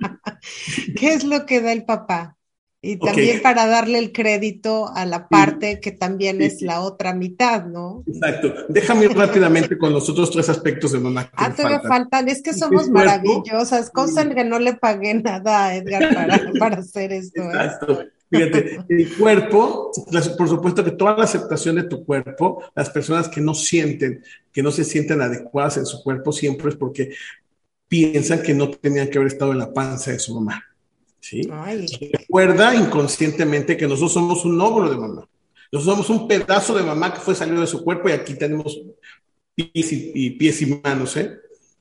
[0.98, 2.36] ¿Qué es lo que da el papá?
[2.84, 7.66] Y también para darle el crédito a la parte que también es la otra mitad,
[7.66, 8.04] ¿no?
[8.08, 8.54] Exacto.
[8.70, 11.30] Déjame ir rápidamente con los otros tres aspectos de mamá.
[11.36, 12.02] ah, todavía faltan.
[12.10, 12.30] faltan.
[12.30, 13.92] Es que somos maravillosas.
[13.92, 17.44] Cosa en que no le pagué nada a Edgar para, para hacer esto.
[17.44, 17.50] ¿eh?
[17.50, 18.04] Exacto.
[18.32, 19.92] Fíjate, el cuerpo,
[20.38, 24.64] por supuesto que toda la aceptación de tu cuerpo, las personas que no sienten, que
[24.64, 27.14] no se sienten adecuadas en su cuerpo, siempre es porque
[27.90, 30.64] piensan que no tenían que haber estado en la panza de su mamá.
[31.22, 31.50] ¿Sí?
[32.12, 35.28] Recuerda inconscientemente que nosotros somos un óvulo de mamá.
[35.72, 38.82] Nosotros somos un pedazo de mamá que fue salido de su cuerpo y aquí tenemos
[39.56, 41.38] pies y, pies y manos, ¿eh?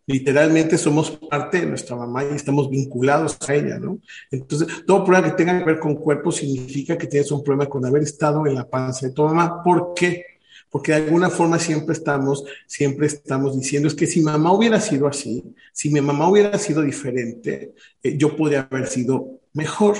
[0.06, 3.98] Literalmente somos parte de nuestra mamá y estamos vinculados a ella, ¿no?
[4.30, 7.84] Entonces, todo problema que tenga que ver con cuerpo significa que tienes un problema con
[7.84, 9.62] haber estado en la panza de tu mamá.
[9.62, 10.24] ¿Por qué?
[10.70, 15.08] Porque de alguna forma siempre estamos, siempre estamos diciendo, es que si mamá hubiera sido
[15.08, 19.96] así, si mi mamá hubiera sido diferente, eh, yo podría haber sido mejor.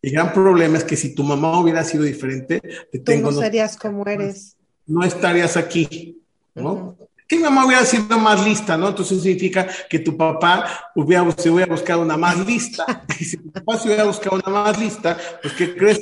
[0.00, 3.40] El gran problema es que si tu mamá hubiera sido diferente, te Tú tengo, no
[3.40, 4.56] serías como eres.
[4.86, 6.18] No estarías aquí,
[6.54, 6.96] ¿no?
[7.28, 8.88] Que mi mamá hubiera sido más lista, ¿no?
[8.88, 13.04] Entonces significa que tu papá hubiera, se hubiera buscado una más lista.
[13.18, 16.00] Y si tu papá se hubiera buscado una más lista, pues ¿qué crees?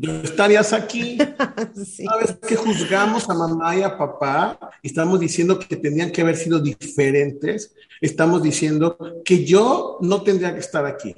[0.00, 1.18] Estarías aquí.
[2.06, 6.60] Sabes que juzgamos a mamá y a papá estamos diciendo que tenían que haber sido
[6.60, 7.74] diferentes.
[8.00, 11.14] Estamos diciendo que yo no tendría que estar aquí.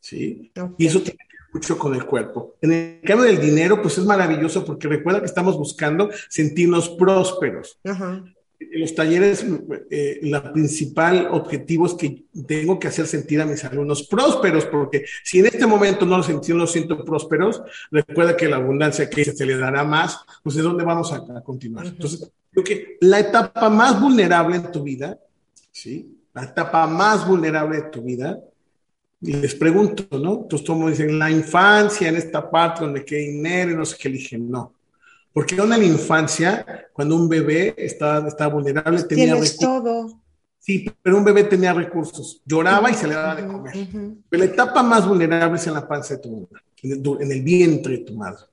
[0.00, 0.52] ¿sí?
[0.78, 2.56] Y eso tiene que ver mucho con el cuerpo.
[2.60, 7.78] En el caso del dinero, pues es maravilloso porque recuerda que estamos buscando sentirnos prósperos.
[7.84, 9.44] En los talleres,
[9.90, 15.04] eh, el principal objetivo es que tengo que hacer sentir a mis alumnos prósperos, porque
[15.24, 19.24] si en este momento no los siento, no siento prósperos, recuerda que la abundancia que
[19.24, 21.86] se le dará más, pues de dónde vamos a, continuar.
[21.86, 25.18] Entonces, creo que la etapa más vulnerable en tu vida,
[25.70, 26.18] ¿sí?
[26.32, 28.38] La etapa más vulnerable de tu vida,
[29.20, 30.42] y les pregunto, ¿no?
[30.42, 34.08] Entonces, como dicen, la infancia, en esta parte donde queda dinero y no sé qué,
[34.08, 34.75] eligen, no
[35.36, 39.58] porque en la infancia, cuando un bebé estaba, estaba vulnerable, tenía recursos.
[39.58, 40.22] todo.
[40.58, 42.40] Sí, pero un bebé tenía recursos.
[42.46, 43.74] Lloraba y se le daba de comer.
[44.30, 47.98] Pero la etapa más vulnerable es en la panza de tu madre, en el, vientre
[47.98, 48.44] de tu madre.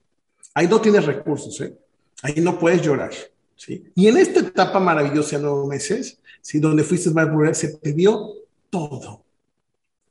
[0.54, 1.74] Ahí no tienes recursos, ¿eh?
[2.22, 3.12] Ahí no puedes llorar.
[3.56, 3.86] ¿sí?
[3.96, 6.60] Y en esta etapa maravillosa de nueve meses, ¿sí?
[6.60, 8.28] donde fuiste más vulnerable, se te dio
[8.70, 9.24] todo.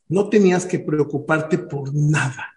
[0.08, 2.56] No tenías que preocuparte por nada.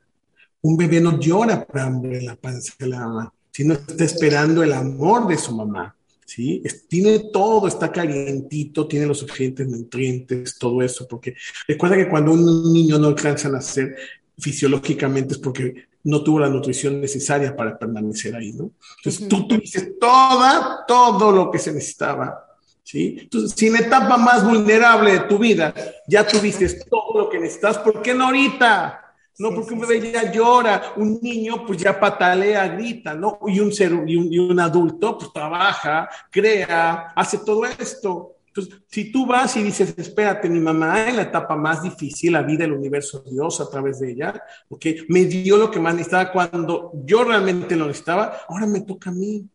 [0.62, 4.64] Un bebé no llora por hambre en la panza de la mamá sino está esperando
[4.64, 5.96] el amor de su mamá.
[6.26, 6.62] ¿sí?
[6.90, 12.74] tiene todo, está calientito, tiene los suficientes nutrientes, todo eso, porque recuerda que cuando un
[12.74, 13.96] niño no alcanza a nacer
[14.38, 18.72] fisiológicamente es porque no tuvo la nutrición necesaria para permanecer ahí, ¿no?
[18.98, 23.20] Entonces tú tuviste toda, todo lo que se necesitaba, ¿sí?
[23.22, 25.74] Entonces, si en etapa más vulnerable de tu vida
[26.10, 29.05] ya tuviste todo lo que necesitas, ¿por qué no ahorita?
[29.38, 33.40] No, porque un bebé ya llora, un niño pues ya patalea, grita, ¿no?
[33.48, 38.36] Y un ser, y un, y un adulto pues trabaja, crea, hace todo esto.
[38.48, 42.42] Entonces, si tú vas y dices, espérate, mi mamá en la etapa más difícil, la
[42.42, 46.32] vida, el universo, Dios a través de ella, ok, me dio lo que más necesitaba
[46.32, 49.46] cuando yo realmente lo necesitaba, ahora me toca a mí,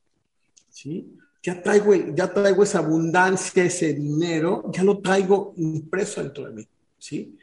[0.68, 1.16] ¿sí?
[1.42, 6.68] Ya traigo, ya traigo esa abundancia, ese dinero, ya lo traigo impreso dentro de mí,
[6.98, 7.38] ¿sí?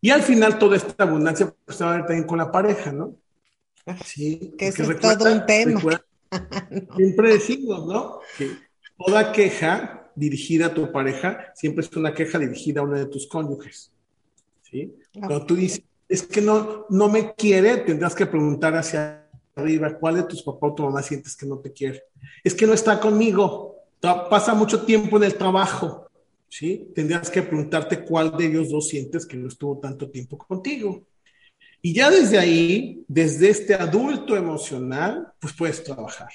[0.00, 3.16] Y al final toda esta abundancia pues, va a ver también con la pareja, ¿no?
[4.04, 5.80] Sí, que es todo un tema.
[6.96, 8.20] Siempre decimos, ¿no?
[8.36, 8.50] Que
[8.96, 13.26] toda queja dirigida a tu pareja siempre es una queja dirigida a uno de tus
[13.28, 13.92] cónyuges.
[14.62, 14.94] ¿Sí?
[15.14, 20.16] Cuando tú dices, es que no, no me quiere, tendrás que preguntar hacia arriba, ¿cuál
[20.16, 22.02] de tus papás o tu mamá sientes que no te quiere?
[22.42, 26.07] Es que no está conmigo, pasa mucho tiempo en el trabajo,
[26.48, 26.90] ¿sí?
[26.94, 31.06] Tendrías que preguntarte cuál de ellos dos sientes que no estuvo tanto tiempo contigo.
[31.80, 36.30] Y ya desde ahí, desde este adulto emocional, pues puedes trabajar.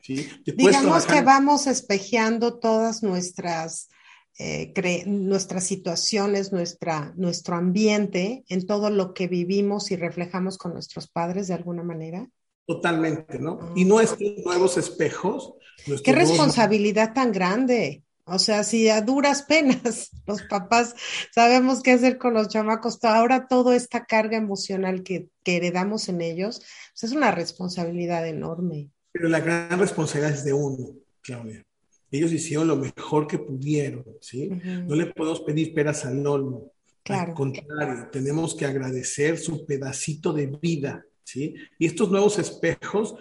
[0.00, 0.28] ¿sí?
[0.44, 3.90] Digamos que vamos espejeando todas nuestras,
[4.38, 4.72] eh,
[5.06, 11.48] nuestras situaciones, nuestra, nuestro ambiente en todo lo que vivimos y reflejamos con nuestros padres
[11.48, 12.26] de alguna manera.
[12.66, 13.72] Totalmente, ¿no?
[13.76, 13.86] Y ah.
[13.86, 15.54] nuestros nuevos espejos.
[16.02, 18.04] Qué responsabilidad tan grande.
[18.30, 20.94] O sea, si a duras penas los papás
[21.34, 26.60] sabemos qué hacer con los chamacos, ahora toda esta carga emocional que, heredamos en ellos,
[26.92, 28.90] pues es una responsabilidad enorme.
[29.12, 30.90] Pero la gran responsabilidad es de uno,
[31.22, 31.64] Claudia.
[32.10, 34.50] Ellos hicieron lo mejor que pudieron, ¿sí?
[34.86, 36.72] No le podemos pedir peras al olmo.
[37.02, 37.30] Claro.
[37.30, 41.54] Al contrario, tenemos que agradecer su pedacito de vida, ¿sí?
[41.78, 43.14] Y estos nuevos espejos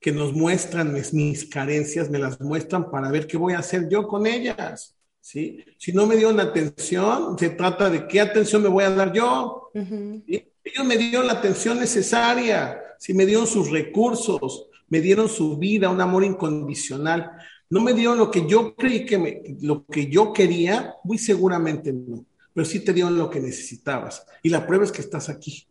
[0.00, 4.06] que nos muestran mis, carencias, me las muestran para ver qué voy a hacer yo
[4.06, 4.96] con ellas.
[5.20, 5.64] ¿sí?
[5.76, 9.70] Si no me dieron atención, se trata de qué atención me voy a dar yo.
[9.74, 15.90] Ellos me dieron la atención necesaria, si me dieron sus recursos, me dieron su vida,
[15.90, 17.30] un amor incondicional.
[17.70, 21.92] No me dieron lo que yo creí que me, lo que yo quería, muy seguramente
[21.92, 24.24] no, pero sí te dieron lo que necesitabas.
[24.42, 25.66] Y la prueba es que estás aquí.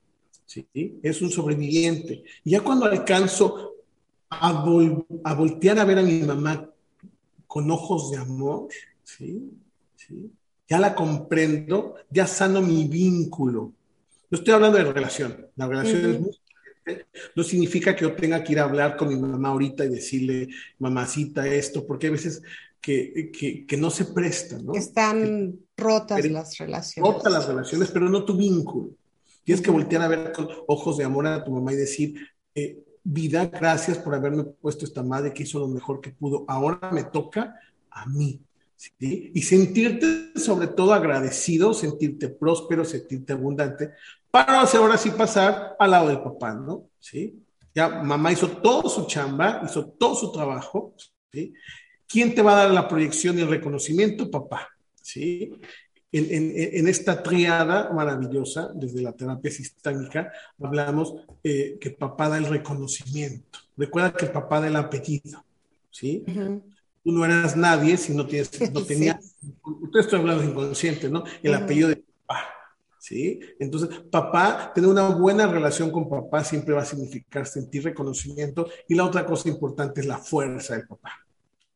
[0.46, 0.68] ¿sí?
[1.02, 2.24] Es un sobreviviente.
[2.44, 3.77] Y ya cuando alcanzo
[4.30, 6.70] a, voltear a ver a mi mamá
[7.46, 8.68] con ojos de amor,
[9.04, 9.52] ¿sí?
[9.96, 10.32] ¿sí?
[10.68, 13.74] Ya la comprendo, ya sano mi vínculo.
[14.30, 16.32] No estoy hablando de relación, la relación es muy
[17.36, 20.50] no significa que yo tenga que ir a hablar con mi mamá ahorita y decirle,
[20.80, 22.42] mamacita, esto, porque hay veces
[22.82, 23.32] que,
[23.68, 24.74] que, no se prestan, ¿no?
[24.74, 27.14] están rotas las relaciones.
[27.14, 28.92] Rotas las relaciones, pero no tu vínculo.
[29.44, 32.16] Tienes que voltear a ver con ojos de amor a tu mamá y decir,
[32.56, 36.44] eh, vida, gracias por haberme puesto esta madre que hizo lo mejor que pudo.
[36.48, 37.56] Ahora me toca
[37.90, 38.42] a mí.
[39.00, 43.92] Y sentirte sobre todo agradecido, sentirte próspero, sentirte abundante,
[44.30, 46.90] para ahora sí pasar al lado del papá, ¿no?
[47.00, 47.44] ¿Sí?
[47.74, 50.94] Ya mamá hizo todo su chamba, hizo todo su trabajo.
[52.08, 54.30] ¿Quién te va a dar la proyección y el reconocimiento?
[54.30, 54.70] Papá,
[55.02, 55.52] ¿sí?
[56.12, 63.60] En, esta triada maravillosa, desde la terapia sistémica, hablamos eh, que papá da el reconocimiento.
[63.76, 65.44] Recuerda que papá da el apellido,
[65.92, 66.24] ¿sí?
[67.04, 71.24] Tú no eras nadie si no, tienes, no tenías, usted está hablando inconsciente, ¿no?
[71.44, 72.46] El apellido de papá,
[73.00, 73.40] ¿sí?
[73.60, 78.96] Entonces, papá, tener una buena relación con papá siempre va a significar sentir reconocimiento y
[78.96, 81.27] la otra cosa importante es la fuerza del papá.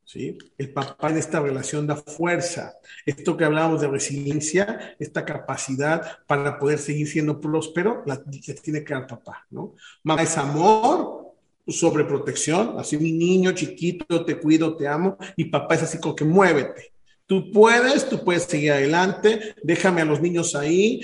[0.06, 0.38] ¿Sí?
[0.58, 2.76] El papá en esta relación da fuerza.
[3.06, 8.22] Esto que hablábamos de resiliencia, esta capacidad para poder seguir siendo próspero, la,
[8.64, 9.76] tiene que dar papá, ¿no?
[10.04, 11.34] Mamá es amor,
[11.68, 16.26] sobreprotección, así mi niño chiquito, te cuido, te amo, y papá es así como que
[16.26, 16.92] muévete.
[17.26, 21.02] Tú puedes, tú puedes seguir adelante, déjame a los niños ahí,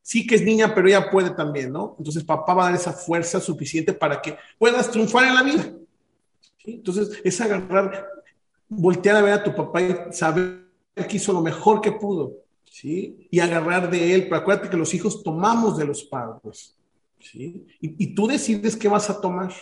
[0.00, 1.96] sí que es niña, pero ella puede también, ¿no?
[1.98, 5.72] Entonces papá va a dar esa fuerza suficiente para que puedas triunfar en la vida.
[6.64, 8.08] Entonces es agarrar
[8.70, 10.64] voltear a ver a tu papá y saber
[11.08, 13.26] que hizo lo mejor que pudo, ¿sí?
[13.30, 16.76] Y agarrar de él, pero acuérdate que los hijos tomamos de los padres,
[17.18, 17.66] ¿sí?
[17.80, 19.52] Y, tú decides qué vas a tomar.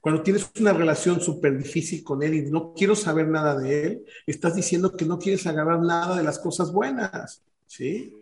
[0.00, 4.04] Cuando tienes una relación súper difícil con él y no quiero saber nada de él,
[4.26, 8.12] estás diciendo que no quieres agarrar nada de las cosas buenas, ¿sí?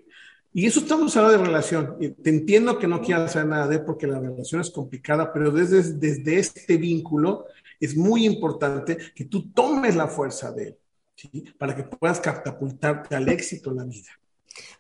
[0.55, 1.97] Y eso estamos hablando de relación.
[2.23, 5.51] Te entiendo que no quieras saber nada de él porque la relación es complicada, pero
[5.51, 7.47] desde, desde este vínculo
[7.85, 10.79] es muy importante que tú tomes la fuerza de él,
[11.15, 11.45] ¿sí?
[11.59, 14.11] para que puedas catapultarte al éxito en la vida.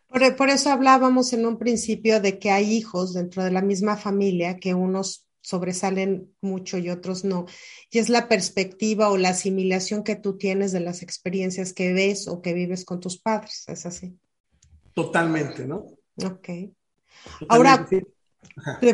[0.06, 3.96] Por, por, eso hablábamos en un principio de que hay hijos dentro de la misma
[3.96, 7.46] familia que unos sobresalen mucho y otros no.
[7.90, 12.28] Y es la perspectiva o la asimilación que tú tienes de las experiencias que ves
[12.28, 13.64] o que vives con tus padres.
[13.66, 14.16] ¿Es así?
[14.94, 15.86] Totalmente, ¿no?
[16.24, 16.48] Ok.
[17.48, 17.88] Ahora,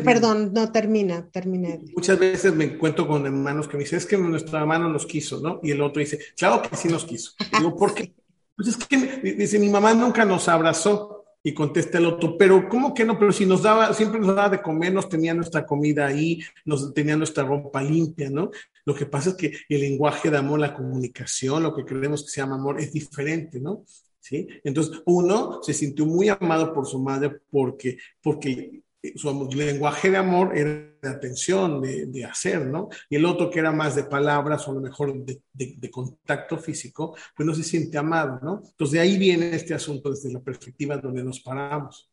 [0.03, 1.77] Perdón, no termina, termina.
[1.95, 5.05] Muchas veces me encuentro con hermanos que me dicen, es que nuestra mamá no nos
[5.05, 5.59] quiso, ¿no?
[5.63, 7.33] Y el otro dice, claro que sí nos quiso.
[7.57, 8.13] digo, ¿por qué?
[8.55, 8.97] Pues es que,
[9.37, 11.19] dice, mi mamá nunca nos abrazó.
[11.41, 13.17] Y contesta el otro, pero ¿cómo que no?
[13.17, 16.93] Pero si nos daba, siempre nos daba de comer, nos tenía nuestra comida ahí, nos
[16.93, 18.51] tenía nuestra ropa limpia, ¿no?
[18.83, 22.29] Lo que pasa es que el lenguaje de amor, la comunicación, lo que creemos que
[22.29, 23.85] se llama amor, es diferente, ¿no?
[24.19, 24.47] ¿Sí?
[24.65, 28.81] Entonces, uno se sintió muy amado por su madre porque, porque
[29.15, 32.89] su lenguaje de amor era de atención, de, hacer, ¿no?
[33.09, 37.15] Y el otro que era más de palabras o a lo mejor de, contacto físico,
[37.35, 38.61] pues no se siente amado, ¿no?
[38.63, 42.09] Entonces de ahí viene este asunto desde la perspectiva donde nos paramos.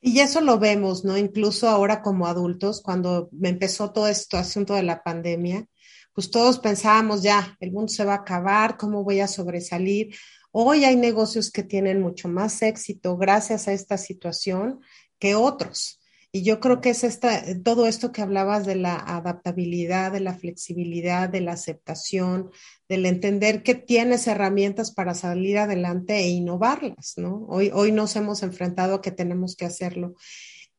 [0.00, 1.16] Y eso lo vemos, ¿no?
[1.16, 5.66] Incluso ahora como adultos, cuando me empezó todo este asunto de la pandemia,
[6.12, 10.14] pues todos pensábamos ya, el mundo se va a acabar, ¿cómo voy a sobresalir?
[10.50, 14.80] Hoy hay negocios que tienen mucho más éxito gracias a esta situación
[15.18, 16.00] que otros.
[16.36, 20.34] Y yo creo que es esta, todo esto que hablabas de la adaptabilidad, de la
[20.34, 22.50] flexibilidad, de la aceptación,
[22.90, 27.46] del entender que tienes herramientas para salir adelante e innovarlas, ¿no?
[27.48, 30.14] Hoy, hoy nos hemos enfrentado a que tenemos que hacerlo.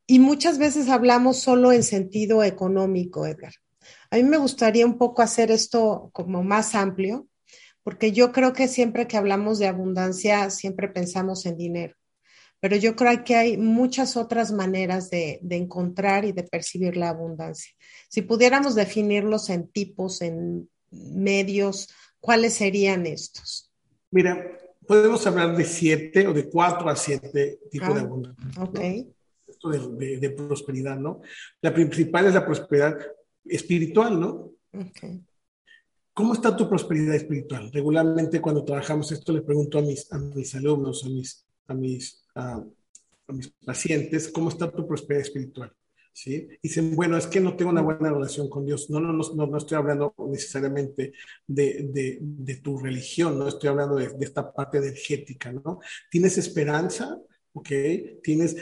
[0.06, 3.54] Y muchas veces hablamos solo en sentido económico, Edgar.
[4.12, 7.28] A mí me gustaría un poco hacer esto como más amplio,
[7.82, 11.97] porque yo creo que siempre que hablamos de abundancia, siempre pensamos en dinero
[12.60, 17.74] pero yo creo que hay muchas otras maneras de, encontrar y de percibir la abundancia.
[18.10, 21.90] Si pudiéramos definirlos en tipos, en medios,
[22.20, 23.72] ¿cuáles serían estos?
[24.10, 28.64] Mira, podemos hablar de siete o de cuatro a siete tipos de ah, abundancia.
[28.64, 28.80] Ok.
[29.48, 31.22] Esto de, prosperidad, ¿no?
[31.62, 32.98] La principal es la prosperidad
[33.46, 34.52] espiritual, ¿no?
[34.74, 35.22] Ok.
[36.14, 37.72] ¿Cómo está tu prosperidad espiritual?
[37.72, 42.27] Regularmente cuando trabajamos esto le pregunto a mis, a mis alumnos, a mis, a mis
[42.38, 42.64] a,
[43.30, 45.74] mis pacientes, ¿cómo está tu prosperidad espiritual?
[46.14, 46.48] ¿Sí?
[46.64, 48.90] Dicen, bueno, es que no tengo una buena relación con Dios.
[48.90, 51.14] No, no, no, no estoy hablando necesariamente
[51.46, 55.80] de, de, de, tu religión, no estoy hablando de, de, esta parte energética, ¿no?
[56.10, 57.20] ¿Tienes esperanza?
[57.54, 57.70] ¿Ok?
[58.24, 58.56] ¿Tienes,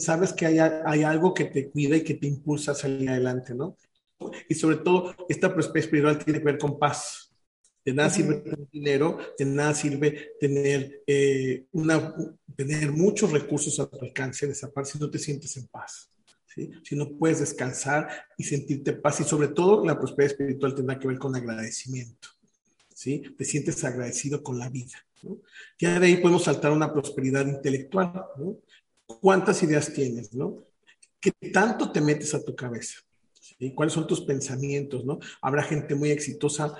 [0.00, 3.54] sabes que hay, hay algo que te cuida y que te impulsa a salir adelante,
[3.54, 3.76] ¿no?
[4.48, 7.33] Y sobre todo, esta prosperidad espiritual tiene que ver con paz.
[7.84, 12.14] De nada sirve tener dinero, de nada sirve tener, eh, una,
[12.56, 16.10] tener muchos recursos a tu alcance de esa parte si no te sientes en paz.
[16.46, 16.70] ¿sí?
[16.82, 18.08] Si no puedes descansar
[18.38, 19.20] y sentirte paz.
[19.20, 22.28] Y sobre todo la prosperidad espiritual tendrá que ver con agradecimiento.
[22.94, 23.22] ¿sí?
[23.36, 24.96] Te sientes agradecido con la vida.
[25.22, 25.38] ¿no?
[25.78, 28.14] Ya de ahí podemos saltar a una prosperidad intelectual.
[28.38, 28.56] ¿no?
[29.06, 30.32] ¿Cuántas ideas tienes?
[30.32, 30.64] ¿no?
[31.20, 33.00] ¿Qué tanto te metes a tu cabeza?
[33.34, 33.74] ¿sí?
[33.74, 35.04] ¿Cuáles son tus pensamientos?
[35.04, 35.18] ¿no?
[35.42, 36.74] Habrá gente muy exitosa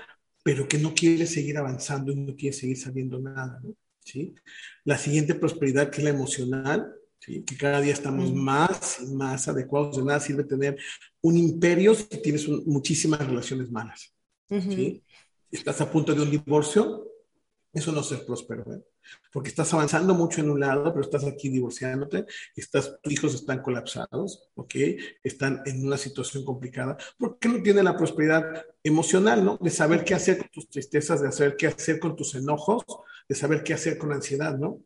[0.45, 3.75] pero que no quiere seguir avanzando y no quiere seguir sabiendo nada, ¿no?
[4.05, 4.35] ¿Sí?
[4.85, 7.43] La siguiente prosperidad, que es la emocional, ¿sí?
[7.43, 9.97] que cada día estamos más y más adecuados.
[9.97, 10.77] De nada sirve tener
[11.23, 14.15] un imperio si tienes muchísimas relaciones malas.
[14.51, 15.03] ¿sí?
[15.51, 17.09] Estás a punto de un divorcio,
[17.75, 18.83] eso no es ser próspero, ¿eh?
[19.33, 23.63] porque estás avanzando mucho en un lado, pero estás aquí divorciándote, estás, tus hijos están
[23.63, 24.75] colapsados, ¿ok?
[25.23, 29.59] Están en una situación complicada, porque no tiene la prosperidad emocional, ¿no?
[29.61, 32.85] De saber qué hacer con tus tristezas, de saber qué hacer con tus enojos,
[33.29, 34.81] de saber qué hacer con ansiedad, ¿no?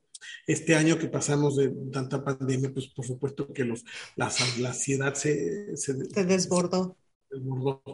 [0.47, 3.85] Este año que pasamos de tanta pandemia, pues por supuesto que los,
[4.17, 6.97] la, ansiedad se, se, se desbordó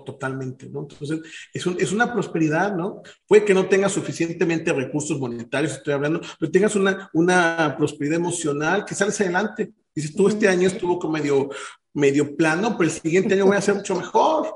[0.04, 0.82] totalmente, ¿no?
[0.82, 1.20] Entonces,
[1.52, 3.02] es, es, una prosperidad, ¿no?
[3.26, 8.84] Puede que no tengas suficientemente recursos monetarios, estoy hablando, pero tengas una, una prosperidad emocional,
[8.84, 9.72] que sales adelante.
[9.94, 11.50] Dices, tú este año estuvo como medio,
[11.92, 14.54] medio plano, pero el siguiente año voy a ser mucho mejor.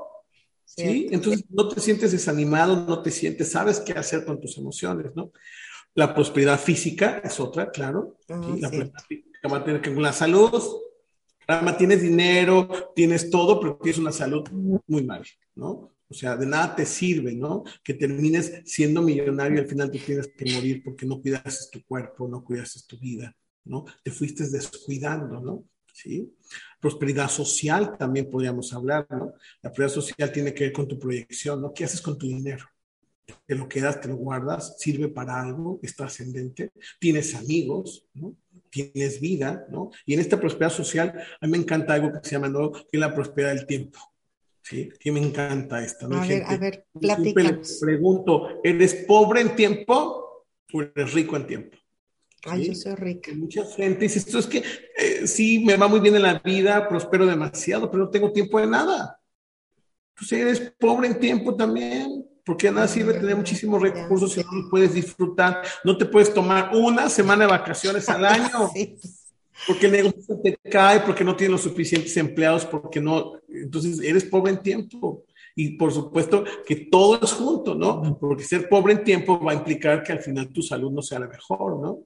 [0.65, 1.07] ¿Sí?
[1.11, 5.31] Entonces, no te sientes desanimado, no te sientes, sabes qué hacer con tus emociones, ¿no?
[5.95, 8.17] La prosperidad física es otra, claro.
[8.27, 8.37] La
[8.69, 10.61] prosperidad física va a tener que ver con la salud,
[11.77, 14.47] tienes dinero, tienes todo, pero tienes una salud
[14.87, 15.23] muy mal,
[15.55, 15.91] ¿no?
[16.07, 17.63] O sea, de nada te sirve, ¿no?
[17.83, 21.85] Que termines siendo millonario y al final te tienes que morir porque no cuidaste tu
[21.85, 23.35] cuerpo, no cuidaste tu vida,
[23.65, 23.85] ¿no?
[24.03, 25.65] Te fuiste descuidando, ¿no?
[25.93, 26.33] ¿Sí?
[26.79, 29.33] Prosperidad social también podríamos hablar, ¿no?
[29.61, 31.73] La prosperidad social tiene que ver con tu proyección, ¿no?
[31.73, 32.65] ¿Qué haces con tu dinero?
[33.45, 38.35] Te lo quedas, te lo guardas, sirve para algo, es trascendente, tienes amigos, ¿no?
[38.69, 39.91] tienes vida, ¿no?
[40.05, 42.71] Y en esta prosperidad social, a mí me encanta algo que se llama, ¿no?
[42.71, 43.99] Que es la prosperidad del tiempo.
[44.61, 44.89] ¿Sí?
[44.99, 46.21] Que me encanta esta, ¿no?
[46.21, 47.79] A ver, a ver, platícanos.
[47.81, 51.77] pregunto, ¿eres pobre en tiempo o eres rico en tiempo?
[52.45, 53.31] Ay, yo soy rica.
[53.33, 56.87] Mucha gente dice, esto es que eh, sí, me va muy bien en la vida,
[56.87, 59.19] prospero demasiado, pero no tengo tiempo de nada.
[60.11, 62.18] Entonces eres pobre en tiempo también
[62.49, 67.07] porque nada sirve tener muchísimos recursos si no puedes disfrutar, no te puedes tomar una
[67.07, 68.71] semana de vacaciones al año.
[69.67, 74.23] Porque el negocio te cae, porque no tienes los suficientes empleados, porque no, entonces eres
[74.23, 75.25] pobre en tiempo.
[75.55, 78.17] Y por supuesto que todo es junto, ¿no?
[78.19, 81.19] Porque ser pobre en tiempo va a implicar que al final tu salud no sea
[81.19, 81.99] la mejor, ¿no?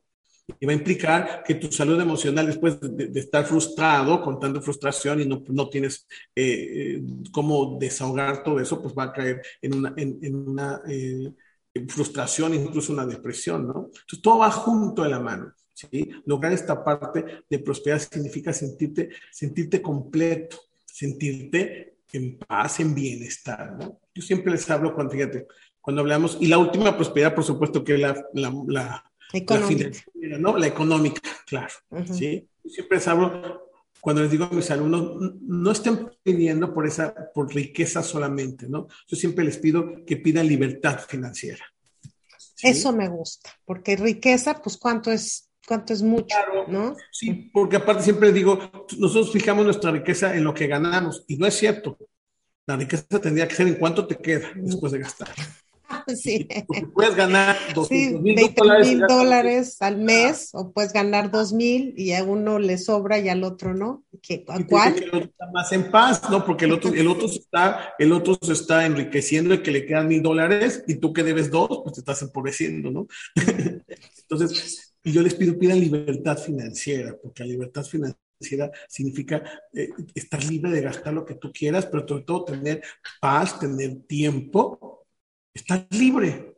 [0.60, 5.26] Y va a implicar que tu salud emocional, después de, estar frustrado, contando frustración y
[5.26, 9.94] no, no tienes eh, eh, cómo desahogar todo eso, pues va a caer en una,
[9.96, 11.32] en, una eh,
[11.88, 13.86] frustración, incluso una depresión, ¿no?
[13.86, 15.54] Entonces todo va junto de la mano.
[15.74, 16.10] ¿sí?
[16.26, 24.00] Lograr esta parte de prosperidad significa sentirte, sentirte completo, sentirte en paz, en bienestar, ¿no?
[24.14, 25.48] Yo siempre les hablo cuando, fíjate,
[25.82, 29.90] cuando hablamos, y la última prosperidad, por supuesto, que la Económica.
[30.14, 30.58] La ¿no?
[30.58, 31.74] La económica, claro.
[32.14, 32.48] ¿sí?
[32.66, 38.04] Siempre hablo, cuando les digo a mis alumnos, no estén pidiendo por esa, por riqueza
[38.04, 38.88] solamente, ¿no?
[39.08, 41.66] Yo siempre les pido que pidan libertad financiera.
[42.62, 46.96] Eso me gusta, porque riqueza, pues cuánto es, cuánto es mucho, ¿no?
[47.12, 48.60] Sí, porque aparte siempre digo,
[48.98, 51.98] nosotros fijamos nuestra riqueza en lo que ganamos, y no es cierto.
[52.66, 55.30] La riqueza tendría que ser en cuánto te queda después de gastar.
[56.16, 56.48] Sí.
[56.94, 62.60] puedes ganar 200 mil dólares, al mes o puedes ganar 2 mil y a uno
[62.60, 64.04] le sobra y al otro no.
[64.22, 64.98] ¿Qué, ¿A cuál?
[64.98, 66.46] el otro está más en paz, ¿no?
[66.46, 69.86] Porque el otro, el otro, se, está, el otro se está enriqueciendo y que le
[69.86, 73.08] quedan mil dólares y tú que debes dos, pues te estás empobreciendo, ¿no?
[74.22, 79.44] Entonces, yo les pido, pidan libertad financiera, porque la libertad financiera significa
[79.74, 82.84] eh, estar libre de gastar lo que tú quieras, pero sobre todo tener
[83.20, 85.03] paz, tener tiempo
[85.54, 86.56] estás libre.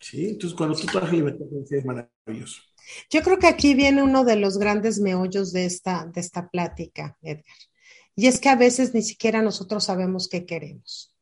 [0.00, 0.28] ¿sí?
[0.30, 2.62] Entonces, cuando tú trabajas libertad es maravilloso.
[3.10, 7.16] Yo creo que aquí viene uno de los grandes meollos de esta, de esta plática,
[7.22, 7.44] Edgar.
[8.14, 11.12] Y es que a veces ni siquiera nosotros sabemos qué queremos.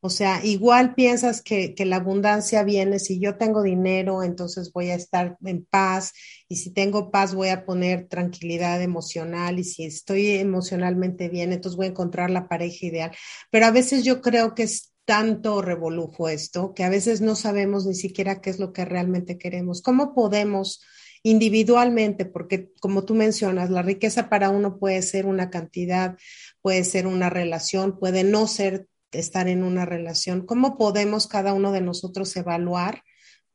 [0.00, 4.90] O sea, igual piensas que, que, la abundancia viene, si yo tengo dinero, entonces voy
[4.90, 6.12] a estar en paz,
[6.46, 11.76] y si tengo paz voy a poner tranquilidad emocional, y si estoy emocionalmente bien, entonces
[11.78, 13.16] voy a encontrar la pareja ideal.
[13.50, 17.86] Pero a veces yo creo que es tanto revolujo esto que a veces no sabemos
[17.86, 19.82] ni siquiera qué es lo que realmente queremos.
[19.82, 20.82] ¿Cómo podemos
[21.24, 26.18] individualmente, porque como tú mencionas, la riqueza para uno puede ser una cantidad,
[26.60, 30.44] puede ser una relación, puede no ser estar en una relación.
[30.44, 33.02] ¿Cómo podemos cada uno de nosotros evaluar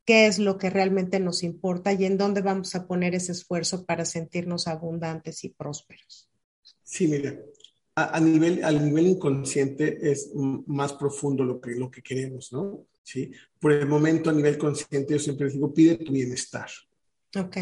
[0.04, 3.86] qué es lo que realmente nos importa y en dónde vamos a poner ese esfuerzo
[3.86, 6.28] para sentirnos abundantes y prósperos?
[6.82, 7.38] Sí, mira,
[8.04, 10.30] a, nivel, al nivel inconsciente es
[10.66, 12.86] más profundo lo que, lo que queremos, ¿no?
[13.02, 13.30] ¿Sí?
[13.58, 16.68] Por el momento, a nivel consciente, yo siempre digo, pide tu bienestar.
[17.36, 17.56] Ok.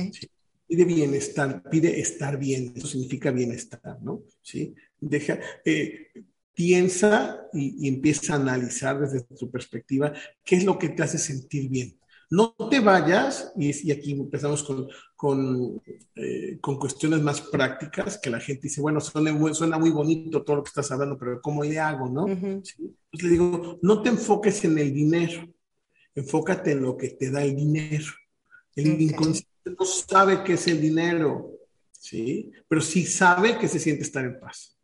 [0.66, 4.22] Pide bienestar, pide estar bien, eso significa bienestar, ¿no?
[4.42, 4.74] ¿Sí?
[5.00, 6.08] Deja, eh,
[6.52, 10.12] piensa y, y, empieza a analizar desde tu perspectiva
[10.44, 11.98] qué es lo que te hace sentir bien.
[12.30, 15.80] No te vayas, y, aquí empezamos con,
[16.14, 20.42] eh, con, cuestiones más prácticas, que la gente dice, bueno, suena muy, suena muy bonito
[20.42, 22.28] todo lo que estás hablando, pero ¿cómo le hago, no?
[22.28, 22.76] Entonces
[23.22, 25.48] le digo, no te enfoques en el dinero,
[26.14, 28.06] enfócate en lo que te da el dinero.
[28.76, 31.52] El inconsciente no sabe qué es el dinero,
[31.90, 32.52] ¿sí?
[32.68, 34.77] Pero sí sabe que se siente estar en paz.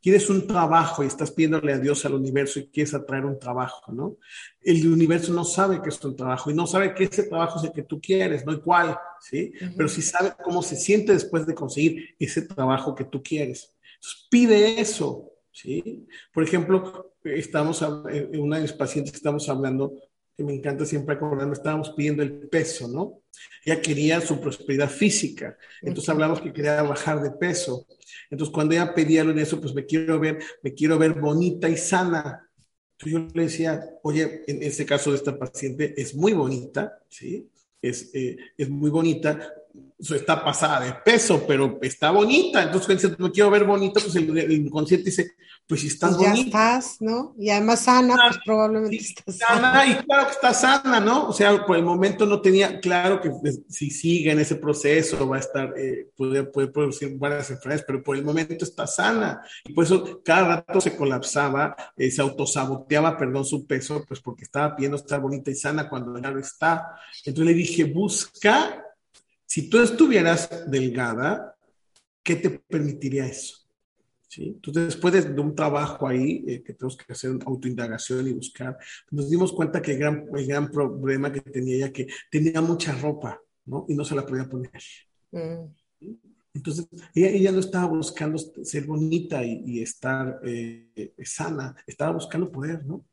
[0.00, 3.92] Quieres un trabajo y estás pidiéndole a Dios al universo y quieres atraer un trabajo,
[3.92, 4.16] ¿no?
[4.60, 7.64] El universo no sabe que es un trabajo y no sabe que ese trabajo es
[7.64, 9.52] el que tú quieres, no cuál, ¿sí?
[9.76, 13.74] Pero sí sabe cómo se siente después de conseguir ese trabajo que tú quieres.
[13.94, 16.06] Entonces, pide eso, ¿sí?
[16.32, 19.94] Por ejemplo, estamos, en una de mis pacientes estamos hablando,
[20.36, 23.22] que me encanta siempre acordarme, estábamos pidiendo el peso, ¿no?
[23.64, 27.86] Ella quería su prosperidad física, entonces hablamos que quería bajar de peso
[28.30, 31.76] entonces, cuando ella pedía de eso, pues me quiero ver, me quiero ver bonita y
[31.76, 32.48] sana.
[32.98, 37.50] Entonces yo le decía, oye, en este caso de esta paciente es muy bonita, ¿sí?
[37.80, 39.54] Es, eh, es muy bonita,
[39.98, 42.62] está pasada de peso, pero está bonita.
[42.62, 45.32] Entonces, cuando dice, me quiero ver bonita, pues el, inconsciente dice,
[45.66, 47.34] pues si estás pues ya estás, ¿no?
[47.38, 49.86] Y además sana, pues probablemente estás sana.
[49.86, 51.28] Y claro que está sana, ¿no?
[51.28, 55.28] O sea, por el momento no tenía, claro que pues, si sigue en ese proceso
[55.28, 59.42] va a estar, eh, puede, puede producir varias enfermedades, pero por el momento está sana.
[59.66, 64.44] Y por eso cada rato se colapsaba, eh, se autosaboteaba, perdón, su peso, pues porque
[64.44, 66.94] estaba pidiendo estar bonita y sana cuando ya lo está.
[67.24, 68.84] Entonces le dije, busca,
[69.48, 71.56] si tú estuvieras delgada,
[72.22, 73.66] ¿qué te permitiría eso?
[74.36, 78.76] Entonces, después de, un trabajo ahí, eh, que tenemos que hacer autoindagación y buscar,
[79.10, 82.92] nos dimos cuenta que el gran, el gran problema que tenía ella, que tenía mucha
[82.92, 83.86] ropa, ¿no?
[83.88, 84.70] Y no se la podía poner.
[85.32, 85.64] Mm.
[86.52, 93.06] Entonces, ella, no estaba buscando ser bonita y, estar eh, sana, estaba buscando poder, ¿no?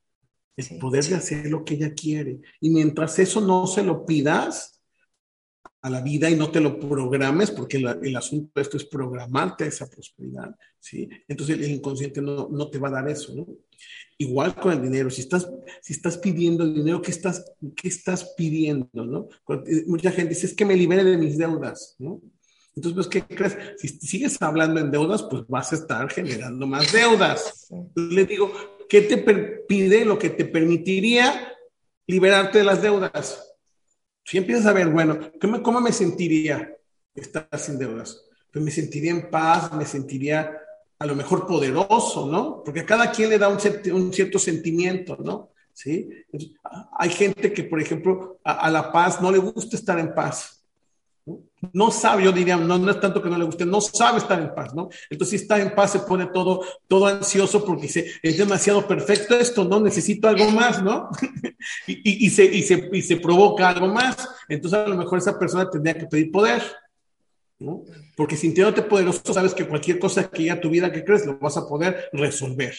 [0.58, 2.42] El poder de hacer lo que ella quiere.
[2.60, 4.75] Y mientras eso no se lo pidas,
[5.86, 9.68] a la vida y no te lo programes, porque el asunto de esto es programarte
[9.68, 11.08] esa prosperidad, ¿sí?
[11.28, 13.46] Entonces el inconsciente no, no, te va a dar eso, ¿no?
[14.18, 15.48] Igual con el dinero, si estás,
[15.84, 19.30] si estás pidiendo el dinero, ¿qué estás, qué estás pidiendo, no?
[19.68, 22.20] Eh, mucha gente dice, es que me libere de mis deudas, ¿no?
[22.76, 23.56] Entonces, pues, ¿qué crees?
[23.78, 27.68] Si sigues hablando en deudas, pues vas a estar generando más deudas.
[27.96, 28.52] Le digo,
[28.90, 29.18] ¿qué te
[29.68, 31.54] pide lo que te permitiría
[32.08, 33.45] liberarte de las deudas?
[34.26, 35.20] Si empiezas a ver, bueno,
[35.62, 36.76] ¿cómo me sentiría
[37.14, 38.26] estar sin deudas?
[38.52, 40.52] Pues me sentiría en paz, me sentiría
[40.98, 42.64] a lo mejor poderoso, ¿no?
[42.64, 43.60] Porque a cada quien le da un,
[44.12, 45.52] cierto, sentimiento, ¿no?
[45.72, 46.10] ¿Sí?
[46.98, 50.65] hay gente que, por ejemplo, a, la paz no le gusta estar en paz.
[51.74, 51.92] ¿No?
[51.92, 54.54] sabe, yo diría, no, no es tanto que no le guste, no sabe estar en
[54.54, 54.90] paz, ¿no?
[55.10, 59.36] Entonces, si está en paz, se pone todo, todo ansioso porque dice, es demasiado perfecto
[59.36, 59.80] esto, ¿no?
[59.80, 61.10] Necesito algo más, ¿no?
[61.88, 64.28] y, y, se, y, se, y se provoca algo más.
[64.50, 66.62] Entonces, a lo mejor esa persona tendría que pedir poder.
[67.60, 67.84] ¿no?
[68.16, 71.38] Porque sintiéndote poderoso, sabes que cualquier cosa que llegue a tu vida que crees, lo
[71.40, 72.76] vas a poder resolver.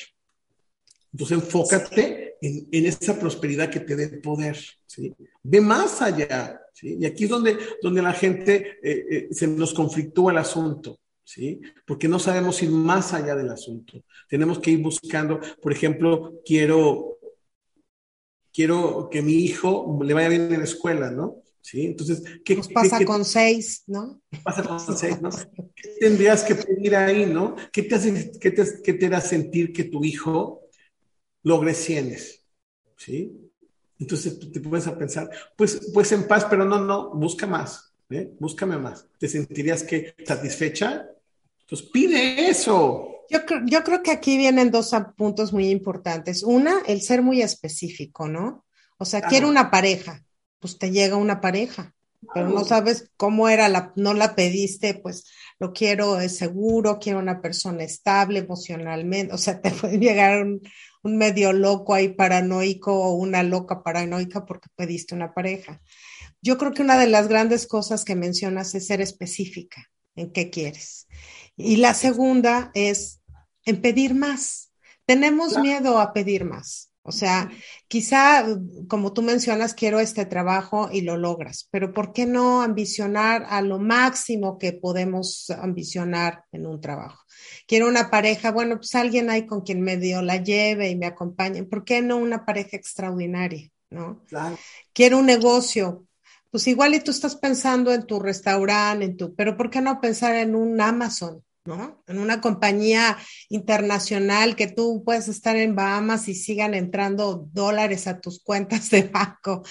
[1.12, 5.14] Entonces, enfócate en, en esa prosperidad que te dé poder, ¿sí?
[5.42, 6.98] Ve más allá, ¿sí?
[7.00, 11.60] Y aquí es donde, donde la gente eh, eh, se nos conflictúa el asunto, ¿sí?
[11.86, 14.04] Porque no sabemos ir más allá del asunto.
[14.28, 17.18] Tenemos que ir buscando, por ejemplo, quiero,
[18.52, 21.42] quiero que mi hijo le vaya bien en la escuela, ¿no?
[21.62, 21.86] ¿Sí?
[21.86, 24.20] Entonces, ¿qué Nos pasa con seis, ¿no?
[24.44, 25.30] Pasa con seis, ¿no?
[25.74, 27.56] ¿Qué tendrías que pedir ahí, ¿no?
[27.72, 30.68] ¿Qué te, hace, qué te, qué te da sentir que tu hijo
[31.42, 32.44] logre cienes?
[32.96, 33.45] ¿Sí?
[33.98, 38.30] Entonces te puedes a pensar, pues, pues en paz, pero no, no, busca más, ¿eh?
[38.38, 39.06] búscame más.
[39.18, 41.08] ¿Te sentirías que satisfecha?
[41.68, 43.24] Pues pide eso.
[43.30, 46.42] Yo, yo creo que aquí vienen dos puntos muy importantes.
[46.42, 48.64] Una, el ser muy específico, ¿no?
[48.98, 50.24] O sea, quiero una pareja,
[50.58, 51.94] pues te llega una pareja,
[52.32, 55.26] pero no sabes cómo era la, no la pediste, pues
[55.58, 60.62] lo quiero es seguro, quiero una persona estable emocionalmente, o sea, te puede llegar un,
[61.06, 65.80] un medio loco ahí paranoico o una loca paranoica porque pediste una pareja.
[66.42, 70.50] Yo creo que una de las grandes cosas que mencionas es ser específica en qué
[70.50, 71.06] quieres.
[71.56, 73.20] Y la segunda es
[73.64, 74.72] en pedir más.
[75.06, 76.85] Tenemos miedo a pedir más.
[77.06, 77.50] O sea,
[77.86, 78.44] quizá,
[78.88, 83.62] como tú mencionas, quiero este trabajo y lo logras, pero ¿por qué no ambicionar a
[83.62, 87.22] lo máximo que podemos ambicionar en un trabajo?
[87.68, 91.62] Quiero una pareja, bueno, pues alguien ahí con quien medio la lleve y me acompañe.
[91.62, 93.70] ¿Por qué no una pareja extraordinaria?
[93.90, 94.24] ¿No?
[94.92, 96.06] Quiero un negocio.
[96.50, 100.00] Pues igual y tú estás pensando en tu restaurante, en tu, pero ¿por qué no
[100.00, 101.44] pensar en un Amazon?
[101.66, 102.02] ¿No?
[102.06, 108.20] En una compañía internacional que tú puedes estar en Bahamas y sigan entrando dólares a
[108.20, 109.62] tus cuentas de banco.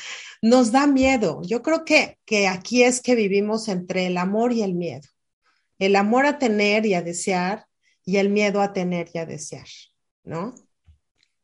[0.42, 1.42] Nos da miedo.
[1.44, 5.08] Yo creo que, que aquí es que vivimos entre el amor y el miedo.
[5.80, 7.66] El amor a tener y a desear
[8.06, 9.68] y el miedo a tener y a desear,
[10.24, 10.54] ¿no?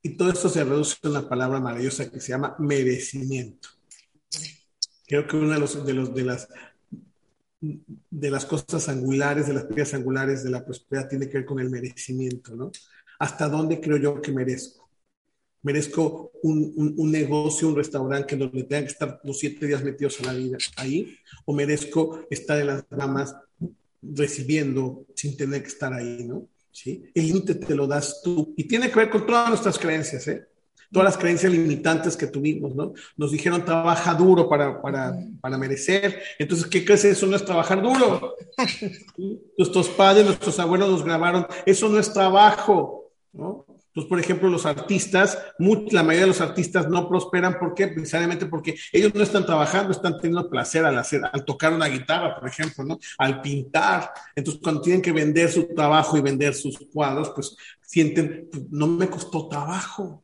[0.03, 3.69] Y todo esto se reduce a una palabra maravillosa que se llama merecimiento.
[5.05, 6.47] Creo que una de, los, de, los, de las
[7.61, 11.59] de las cosas angulares, de las piedras angulares de la prosperidad tiene que ver con
[11.59, 12.71] el merecimiento, ¿no?
[13.19, 14.89] ¿Hasta dónde creo yo que merezco?
[15.61, 20.25] ¿Merezco un, un, negocio, un restaurante donde tenga que estar los siete días metidos a
[20.25, 21.15] la vida ahí?
[21.45, 23.35] ¿O merezco estar en las ramas
[24.01, 26.47] recibiendo sin tener que estar ahí, ¿no?
[26.71, 27.03] ¿Sí?
[27.13, 28.55] El límite te lo das tú.
[28.57, 30.47] Y tiene que ver con todas nuestras creencias, ¿eh?
[30.91, 32.93] Todas las creencias limitantes que tuvimos, ¿no?
[33.17, 36.21] Nos dijeron trabaja duro para, para, para merecer.
[36.37, 37.05] Entonces, ¿qué crees?
[37.05, 38.35] Eso no es trabajar duro.
[39.57, 43.65] Nuestros padres, nuestros abuelos nos grabaron, eso no es trabajo, ¿no?
[43.93, 47.89] Entonces, por ejemplo, los artistas, la mayoría de los artistas no prosperan, ¿por qué?
[47.89, 52.39] Precisamente porque ellos no están trabajando, están teniendo placer al hacer, al tocar una guitarra,
[52.39, 52.99] por ejemplo, ¿no?
[53.17, 54.13] Al pintar.
[54.33, 58.87] Entonces, cuando tienen que vender su trabajo y vender sus cuadros, pues sienten, pues, no
[58.87, 60.23] me costó trabajo.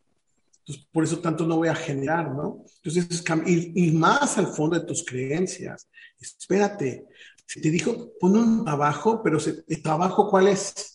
[0.91, 2.65] Por eso tanto no voy a generar, ¿no?
[2.84, 5.88] Entonces, es ir, más al fondo de tus creencias.
[6.20, 7.05] Espérate,
[7.45, 9.38] si te dijo, pon un trabajo, pero
[9.68, 10.93] ¿el trabajo cuál es?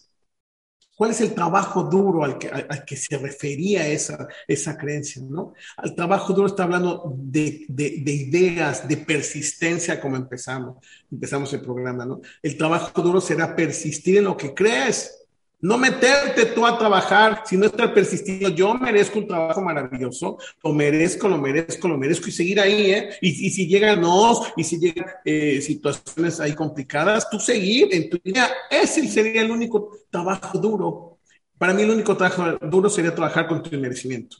[0.94, 5.54] ¿Cuál es el trabajo duro al que, al que se refería esa, esa creencia, no?
[5.78, 11.62] Al trabajo duro está hablando de, de, de ideas, de persistencia, como empezamos, empezamos el
[11.62, 12.20] programa, ¿no?
[12.42, 15.21] El trabajo duro será persistir en lo que crees
[15.62, 18.48] no meterte tú a trabajar, sino estar persistiendo.
[18.48, 23.10] Yo merezco un trabajo maravilloso, lo merezco, lo merezco, lo merezco y seguir ahí, ¿eh?
[23.20, 28.18] Y, si llegan no, y si llegan eh, situaciones ahí complicadas, tú seguir en tu
[28.22, 28.50] vida.
[28.68, 31.18] Ese sería el único trabajo duro.
[31.56, 34.38] Para mí el único trabajo duro sería trabajar con tu merecimiento,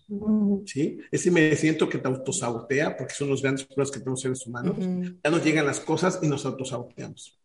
[0.67, 0.99] ¿sí?
[1.09, 4.77] Ese merecimiento que te autosabotea, porque son los grandes problemas que tenemos seres humanos.
[5.23, 7.39] Ya nos llegan las cosas y nos autosaboteamos,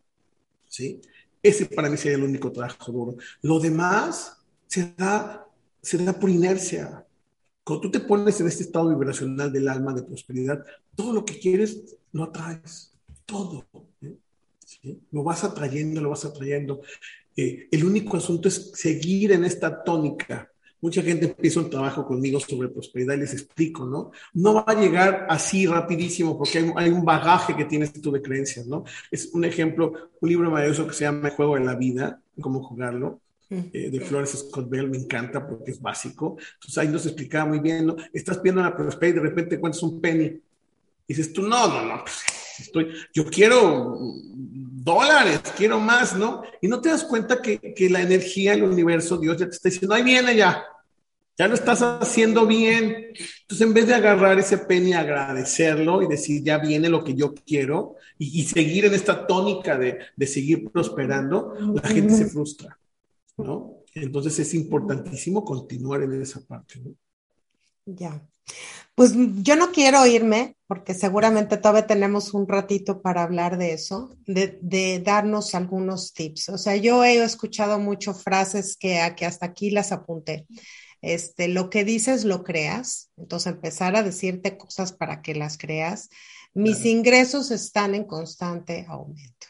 [0.66, 1.00] ¿sí?
[1.48, 3.16] Ese para mí sería el único trabajo duro.
[3.42, 4.38] Lo demás
[4.68, 5.48] se da,
[5.82, 7.06] se da por inercia.
[7.64, 11.40] Cuando tú te pones en este estado vibracional del alma de prosperidad, todo lo que
[11.40, 12.92] quieres lo atraes.
[13.26, 13.66] Todo.
[14.02, 14.18] ¿eh?
[15.12, 16.82] Lo vas atrayendo, lo vas atrayendo.
[17.38, 22.40] Eh, el único asunto es seguir en esta tónica Mucha gente empieza un trabajo conmigo
[22.40, 24.12] sobre prosperidad y les explico, ¿no?
[24.34, 28.68] No va a llegar así rapidísimo porque hay, un bagaje que tienes tú de creencias,
[28.68, 28.84] ¿no?
[29.10, 32.64] Es un ejemplo, un libro maravilloso que se llama El juego de la vida, cómo
[32.64, 36.38] jugarlo, eh, de Flores Scott Bell, me encanta porque es básico.
[36.56, 37.96] Entonces ahí nos explicaba muy bien, ¿no?
[38.14, 40.26] Estás viendo la prosperidad y de repente encuentras un penny.
[40.26, 42.22] Y dices tú, no, no, no, pues,
[42.60, 43.98] estoy, yo quiero
[44.88, 46.42] dólares, quiero más, ¿no?
[46.62, 49.70] Y no te das cuenta que, que la energía, el universo, Dios ya te está
[49.70, 50.64] diciendo, ahí viene ya,
[51.38, 53.14] ya lo estás haciendo bien.
[53.42, 57.14] Entonces, en vez de agarrar ese pen y agradecerlo y decir, ya viene lo que
[57.14, 62.80] yo quiero, y, seguir en esta tónica de, de, seguir prosperando, la gente se frustra,
[63.38, 63.84] ¿no?
[63.94, 66.96] Entonces es importantísimo continuar en esa parte, ¿no?
[67.88, 68.22] Ya.
[68.94, 74.16] Pues yo no quiero irme, porque seguramente todavía tenemos un ratito para hablar de eso,
[74.26, 76.50] de, de darnos algunos tips.
[76.50, 80.46] O sea, yo he escuchado mucho frases que, que hasta aquí las apunté
[81.02, 86.10] este, lo que dices lo creas, entonces empezar a decirte cosas para que las creas.
[86.54, 89.48] Mis ingresos están en constante aumento.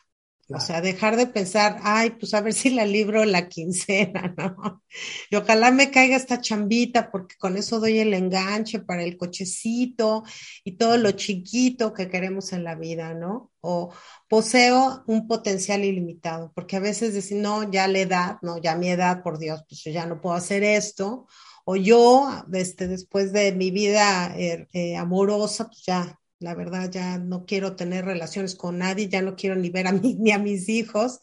[0.49, 4.81] O sea, dejar de pensar, ay, pues a ver si la libro la quincena, ¿no?
[5.29, 10.23] Y ojalá me caiga esta chambita porque con eso doy el enganche para el cochecito
[10.63, 13.51] y todo lo chiquito que queremos en la vida, ¿no?
[13.59, 13.91] O
[14.29, 18.89] poseo un potencial ilimitado, porque a veces decir, no, ya la edad, no, ya mi
[18.89, 21.27] edad, por Dios, pues yo ya no puedo hacer esto.
[21.65, 27.17] O yo, este, después de mi vida eh, eh, amorosa, pues ya la verdad ya
[27.17, 30.37] no quiero tener relaciones con nadie, ya no quiero ni ver a mí ni a
[30.37, 31.19] mis hijos.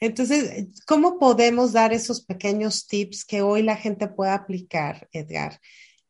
[0.00, 5.60] Entonces, ¿cómo podemos dar esos pequeños tips que hoy la gente pueda aplicar, Edgar,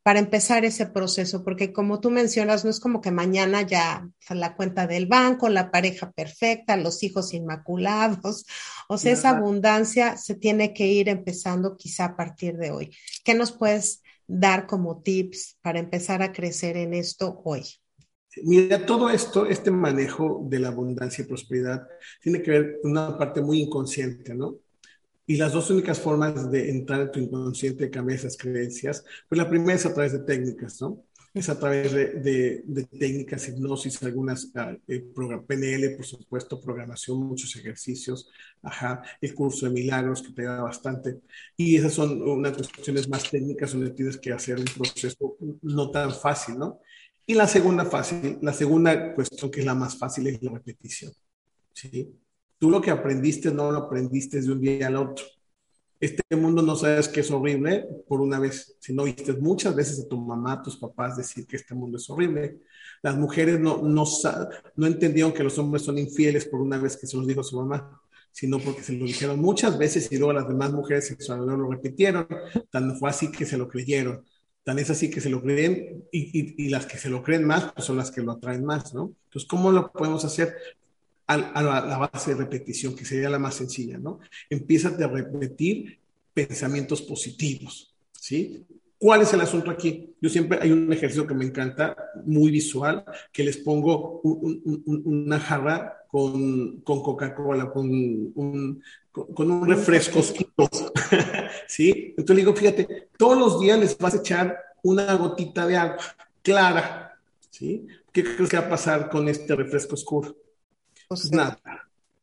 [0.03, 1.43] para empezar ese proceso?
[1.43, 5.69] Porque como tú mencionas, no es como que mañana ya la cuenta del banco, la
[5.71, 8.45] pareja perfecta, los hijos inmaculados.
[8.87, 12.95] O sea, esa abundancia se tiene que ir empezando quizá a partir de hoy.
[13.23, 17.65] ¿Qué nos puedes dar como tips para empezar a crecer en esto hoy?
[18.43, 21.87] Mira, todo esto, este manejo de la abundancia y prosperidad,
[22.21, 24.57] tiene que ver con una parte muy inconsciente, ¿no?
[25.27, 29.37] Y las dos únicas formas de entrar en tu inconsciente y cambiar esas creencias, pues
[29.37, 31.03] la primera es a través de técnicas, ¿no?
[31.33, 38.29] Es a través de, de, técnicas, hipnosis, algunas, uh, PNL, por supuesto, programación, muchos ejercicios,
[38.61, 41.19] ajá, el curso de milagros que te da bastante.
[41.57, 46.13] Y esas son unas cuestiones más técnicas donde tienes que hacer un proceso no tan
[46.13, 46.79] fácil, ¿no?
[47.27, 51.11] Y la segunda fácil, la segunda cuestión que es la más fácil es la repetición.
[51.73, 52.13] ¿sí?
[52.59, 55.25] Tú lo que aprendiste no lo aprendiste de un día al otro.
[55.99, 59.99] Este mundo no sabes que es horrible por una vez, si no viste muchas veces
[59.99, 62.59] a tu mamá, a tus papás decir que este mundo es horrible.
[63.01, 64.05] Las mujeres no, no,
[64.75, 67.57] no entendieron que los hombres son infieles por una vez que se los dijo su
[67.57, 68.01] mamá,
[68.31, 72.27] sino porque se lo dijeron muchas veces y luego las demás mujeres se lo repitieron.
[72.69, 74.23] Tan fue así que se lo creyeron.
[74.65, 77.85] Tan es así que se lo creen y, las que se lo creen más pues
[77.85, 79.13] son las que lo atraen más, ¿no?
[79.25, 80.55] Entonces, ¿cómo lo podemos hacer?
[81.27, 84.19] A, la, base de repetición, que sería la más sencilla, ¿no?
[84.49, 85.99] Empieza a repetir
[86.33, 88.65] pensamientos positivos, ¿sí?
[88.97, 90.15] ¿Cuál es el asunto aquí?
[90.21, 96.05] Yo siempre hay un ejercicio que me encanta, muy visual, que les pongo una jarra
[96.07, 98.81] con, con Coca-Cola, con un,
[99.11, 100.21] con, un refresco,
[101.67, 102.15] ¿sí?
[102.17, 105.97] Entonces digo, fíjate, todos los días les vas a echar una gotita de agua
[106.41, 107.19] clara,
[107.49, 107.85] ¿sí?
[108.13, 110.35] ¿Qué crees que va a pasar con este refresco oscuro?
[111.09, 111.59] Pues nada.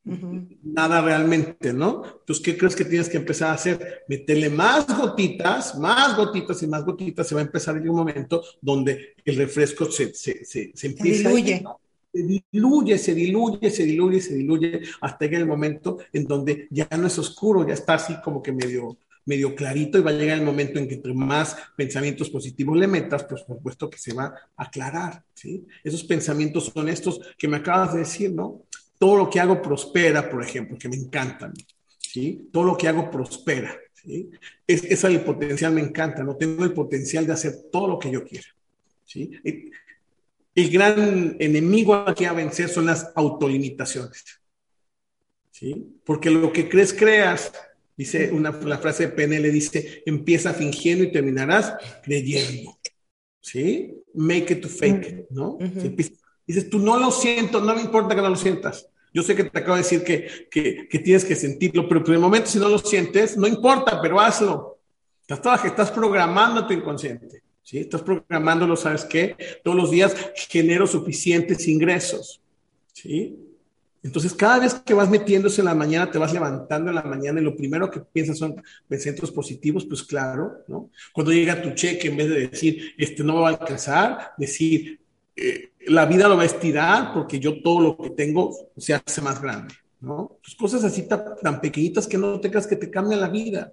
[0.04, 2.02] Nada realmente, ¿no?
[2.04, 4.02] Entonces, ¿qué crees que tienes que empezar a hacer?
[4.08, 7.26] Meterle más gotitas, más gotitas y más gotitas.
[7.26, 11.28] Se va a empezar en un momento donde el refresco se, se, se, se empieza
[11.28, 11.32] a
[12.12, 16.86] se diluye, se diluye, se diluye, se diluye, hasta que el momento en donde ya
[16.98, 20.38] no es oscuro, ya está así como que medio, medio clarito y va a llegar
[20.38, 24.12] el momento en que entre más pensamientos positivos le metas, pues por supuesto que se
[24.12, 24.24] va
[24.56, 25.66] a aclarar, ¿sí?
[25.82, 28.62] Esos pensamientos son estos que me acabas de decir, ¿no?
[29.02, 31.52] Todo lo que hago prospera, por ejemplo, que me encantan,
[31.98, 32.48] ¿sí?
[32.52, 34.30] Todo lo que hago prospera, ¿sí?
[34.64, 36.36] Es, esa el potencial me encanta, ¿no?
[36.36, 38.46] Tengo el potencial de hacer todo lo que yo quiera,
[39.04, 39.32] ¿sí?
[40.54, 44.40] el gran enemigo aquí a vencer son las autolimitaciones.
[45.50, 45.84] ¿Sí?
[46.04, 47.52] Porque lo que crees, creas.
[47.96, 51.74] Dice una, la frase de PNL dice, empieza fingiendo y terminarás
[52.04, 52.78] creyendo.
[53.40, 53.96] ¿Sí?
[54.14, 55.58] Make it to fake it, ¿no?
[56.46, 58.91] Dices, tú no lo siento, no me importa que no lo sientas.
[59.12, 62.20] Yo sé que te acabo de decir que, que, tienes que sentirlo, pero por el
[62.20, 64.78] momento si no lo sientes, no importa, pero hazlo.
[65.28, 67.42] Estás, estás programando tu inconsciente.
[67.62, 67.78] ¿sí?
[67.78, 69.36] Estás programándolo, ¿sabes qué?
[69.62, 70.14] Todos los días
[70.48, 72.40] genero suficientes ingresos,
[72.92, 73.38] ¿sí?
[74.02, 77.40] Entonces, cada vez que vas metiéndose en la mañana, te vas levantando en la mañana
[77.40, 80.90] y lo primero que piensas son pensamientos positivos, pues claro, ¿no?
[81.12, 85.01] Cuando llega tu cheque, en vez de decir, este no va a alcanzar, decir,
[85.36, 89.20] eh, la vida lo va a estirar porque yo todo lo que tengo se hace
[89.20, 90.38] más grande, ¿no?
[90.42, 93.72] Pues cosas así tan, pequeñitas que no tengas que te cambian la vida.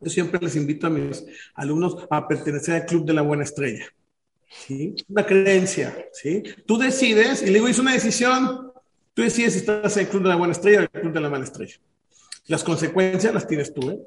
[0.00, 1.24] Yo siempre les invito a mis
[1.54, 3.84] alumnos a pertenecer al Club de la Buena Estrella.
[4.48, 4.94] ¿sí?
[5.08, 6.42] Una creencia, ¿sí?
[6.66, 8.72] Tú decides, y le digo, una decisión,
[9.14, 11.12] tú decides si estás en el club de la buena estrella o en el club
[11.12, 11.76] de la mala estrella.
[12.46, 13.98] Las consecuencias las tienes tú, ¿eh?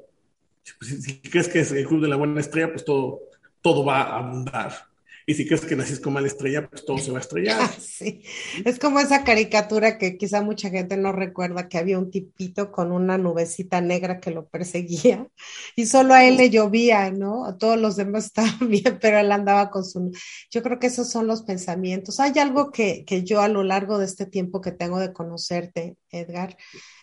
[0.80, 3.20] Si, si crees que es el club de la buena estrella, pues todo,
[3.60, 4.91] todo va a abundar.
[5.26, 7.70] Y si crees que naciste con mala estrella, pues todo se va a estrellar.
[7.82, 8.22] Sí,
[8.64, 12.90] es como esa caricatura que quizá mucha gente no recuerda que había un tipito con
[12.90, 15.28] una nubecita negra que lo perseguía
[15.76, 17.44] y solo a él le llovía, ¿no?
[17.44, 20.10] A todos los demás estaban bien, pero él andaba con su...
[20.50, 22.18] Yo creo que esos son los pensamientos.
[22.18, 25.96] Hay algo que, que yo a lo largo de este tiempo que tengo de conocerte,
[26.10, 26.56] Edgar,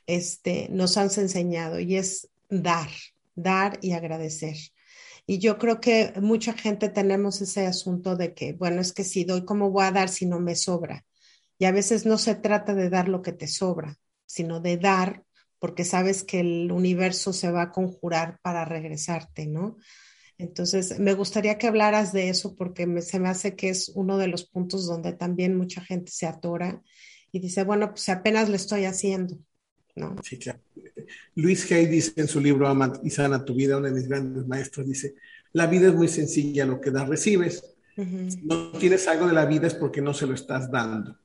[0.07, 2.89] este, nos has enseñado y es dar,
[3.35, 4.55] dar y agradecer.
[5.29, 9.25] Y yo creo que mucha gente tenemos ese asunto de que, bueno, es que si
[9.25, 11.05] doy, ¿cómo voy a dar si no me sobra?
[11.59, 15.23] Y a veces no se trata de dar lo que te sobra, sino de dar
[15.59, 19.77] porque sabes que el universo se va a conjurar para regresarte, ¿no?
[20.39, 24.29] Entonces, me gustaría que hablaras de eso porque se me hace que es uno de
[24.29, 26.81] los puntos donde también mucha gente se atora
[27.31, 29.37] y dice, bueno, pues apenas lo estoy haciendo,
[29.95, 30.15] ¿no?
[30.23, 30.59] Sí, claro.
[31.35, 34.47] Luis Hay dice en su libro Ama y sana tu vida, uno de mis grandes
[34.47, 35.15] maestros, dice,
[35.53, 37.63] la vida es muy sencilla, lo que das recibes.
[37.97, 38.29] Uh -huh.
[38.29, 41.15] Si no tienes algo de la vida es porque no se lo estás dando.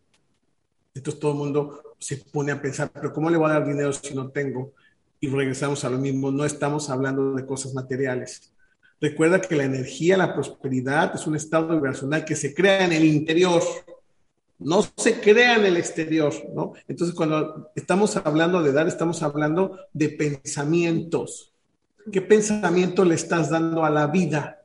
[0.94, 3.92] Entonces todo el mundo se pone a pensar, pero ¿cómo le voy a dar dinero
[3.92, 4.72] si no tengo?
[5.20, 8.52] Y regresamos a lo mismo, no estamos hablando de cosas materiales.
[9.00, 13.04] Recuerda que la energía, la prosperidad es un estado vibracional que se crea en el
[13.04, 13.62] interior
[14.58, 16.72] no se crea en el exterior, ¿no?
[16.88, 21.52] Entonces, cuando estamos hablando de dar, estamos hablando de pensamientos.
[22.10, 24.62] ¿Qué pensamiento le estás dando a la vida?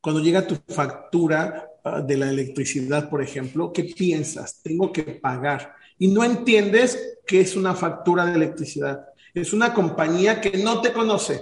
[0.00, 4.60] Cuando llega tu factura uh, de la electricidad, por ejemplo, ¿qué piensas?
[4.62, 5.74] Tengo que pagar.
[5.98, 9.06] Y no entiendes que es una factura de electricidad.
[9.32, 11.40] Es una compañía que no te conoce,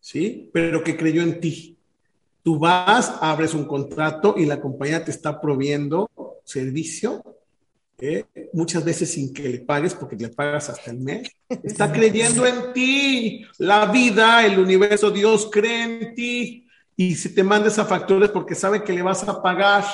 [0.00, 0.50] ¿sí?
[0.52, 1.76] Pero que creyó en ti.
[2.42, 6.08] Tú vas, abres un contrato y la compañía te está proviendo
[6.50, 7.22] servicio,
[7.98, 11.30] eh, muchas veces sin que le pagues, porque le pagas hasta el mes.
[11.62, 13.44] Está creyendo en ti.
[13.58, 16.66] La vida, el universo, Dios cree en ti.
[16.96, 19.84] Y si te manda esa factura es porque sabe que le vas a pagar.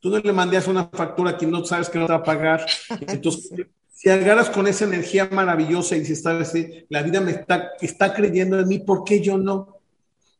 [0.00, 2.24] Tú no le mandas una factura a quien no sabes que no te va a
[2.24, 2.66] pagar.
[3.06, 3.50] Entonces,
[3.92, 6.52] si agarras con esa energía maravillosa y dices, ¿sabes?
[6.88, 9.75] La vida me está, está creyendo en mí, ¿por qué yo no?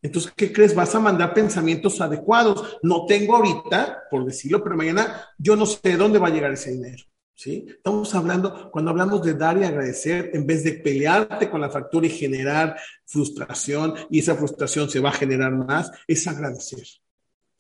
[0.07, 0.73] Entonces, ¿qué crees?
[0.73, 2.79] Vas a mandar pensamientos adecuados.
[2.83, 6.53] No tengo ahorita, por decirlo, pero mañana yo no sé de dónde va a llegar
[6.53, 7.03] ese dinero.
[7.35, 7.67] ¿sí?
[7.69, 12.07] Estamos hablando, cuando hablamos de dar y agradecer, en vez de pelearte con la factura
[12.07, 16.87] y generar frustración, y esa frustración se va a generar más, es agradecer.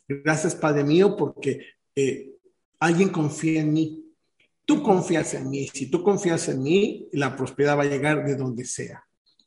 [0.07, 1.67] Gracias, Padre mío, porque
[1.97, 2.31] eh,
[2.79, 4.15] alguien confía en mí.
[4.65, 5.67] Tú confías en mí.
[5.75, 9.06] Si tú confías en mí, la prosperidad va a llegar de donde sea.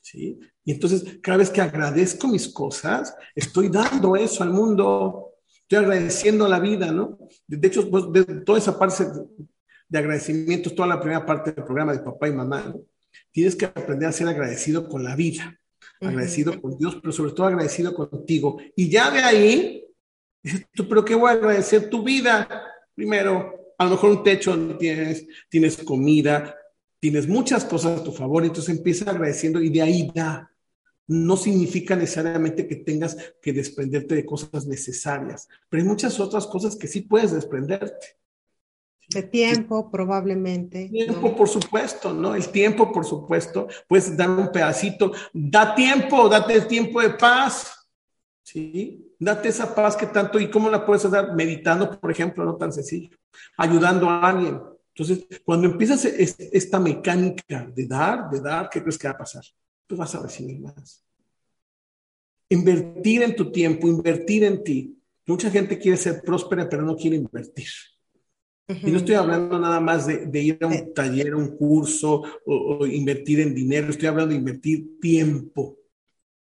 [0.10, 0.40] ¿Sí?
[0.66, 6.48] Y entonces, cada vez que agradezco mis cosas, estoy dando eso al mundo, estoy agradeciendo
[6.48, 7.20] la vida, ¿no?
[7.48, 9.06] De hecho, pues, de toda esa parte
[9.88, 12.82] de agradecimiento, toda la primera parte del programa de papá y mamá, ¿no?
[13.32, 15.60] Tienes que aprender a ser agradecido con la vida,
[16.02, 16.62] agradecido uh -huh.
[16.62, 18.60] con Dios, pero sobre todo agradecido contigo.
[18.76, 19.86] Y ya de ahí,
[20.88, 21.90] pero ¿qué voy a agradecer?
[21.90, 22.48] Tu vida,
[22.96, 26.56] primero, a lo mejor un techo no tienes, tienes comida,
[27.00, 30.52] tienes muchas cosas a tu favor, entonces empieza agradeciendo y de ahí da.
[31.08, 36.76] No significa necesariamente que tengas que desprenderte de cosas necesarias, pero hay muchas otras cosas
[36.76, 38.20] que sí puedes desprenderte.
[39.10, 40.88] De tiempo, probablemente.
[40.88, 41.36] Tiempo, ¿no?
[41.36, 42.36] por supuesto, ¿no?
[42.36, 43.68] El tiempo, por supuesto.
[43.88, 45.12] Puedes dar un pedacito.
[45.34, 47.90] Da tiempo, date el tiempo de paz.
[48.44, 49.16] ¿Sí?
[49.18, 50.40] Date esa paz que tanto.
[50.40, 51.34] ¿Y cómo la puedes dar?
[51.34, 53.10] Meditando, por ejemplo, no tan sencillo.
[53.58, 54.62] Ayudando a alguien.
[55.00, 59.44] Entonces, cuando empiezas esta mecánica de dar, de dar, ¿qué crees que va a pasar?
[59.88, 61.06] Tú vas a recibir más.
[62.50, 64.98] Invertir en tu tiempo, invertir en ti.
[65.26, 67.70] Mucha gente quiere ser próspera, pero no quiere invertir.
[68.68, 68.88] Uh -huh.
[68.90, 70.92] Y no estoy hablando nada más de, de ir a un eh.
[70.94, 75.78] taller, a un curso o, o, invertir en dinero, estoy hablando de invertir tiempo,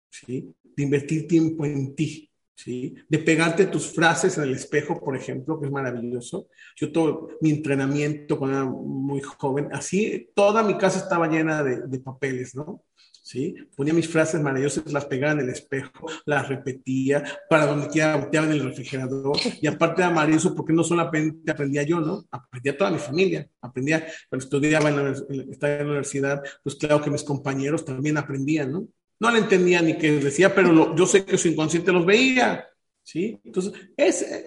[0.10, 0.56] ¿sí?
[0.64, 2.27] De invertir tiempo en ti.
[2.58, 2.96] ¿Sí?
[3.08, 6.48] De pegarte tus frases en el espejo, por ejemplo, que es maravilloso.
[6.76, 11.88] Yo todo mi entrenamiento cuando era muy joven, así, toda mi casa estaba llena de,
[11.88, 12.84] de papeles, ¿no?
[13.22, 13.56] ¿Sí?
[13.76, 18.48] Ponía mis frases maravillosas, las pegaba en el espejo, las repetía, para donde quiera volteaba
[18.48, 19.38] en el refrigerador.
[19.62, 22.26] Y aparte era maravilloso porque no solamente aprendía yo, ¿no?
[22.32, 23.46] Aprendía toda mi familia.
[23.60, 25.12] Aprendía, cuando estudiaba en la,
[25.52, 28.88] estaba en la universidad, pues claro que mis compañeros también aprendían, ¿no?
[29.20, 32.68] No le entendía ni qué decía, pero yo sé que su inconsciente los veía,
[33.04, 33.40] ¿sí?
[33.44, 34.46] Entonces, ese,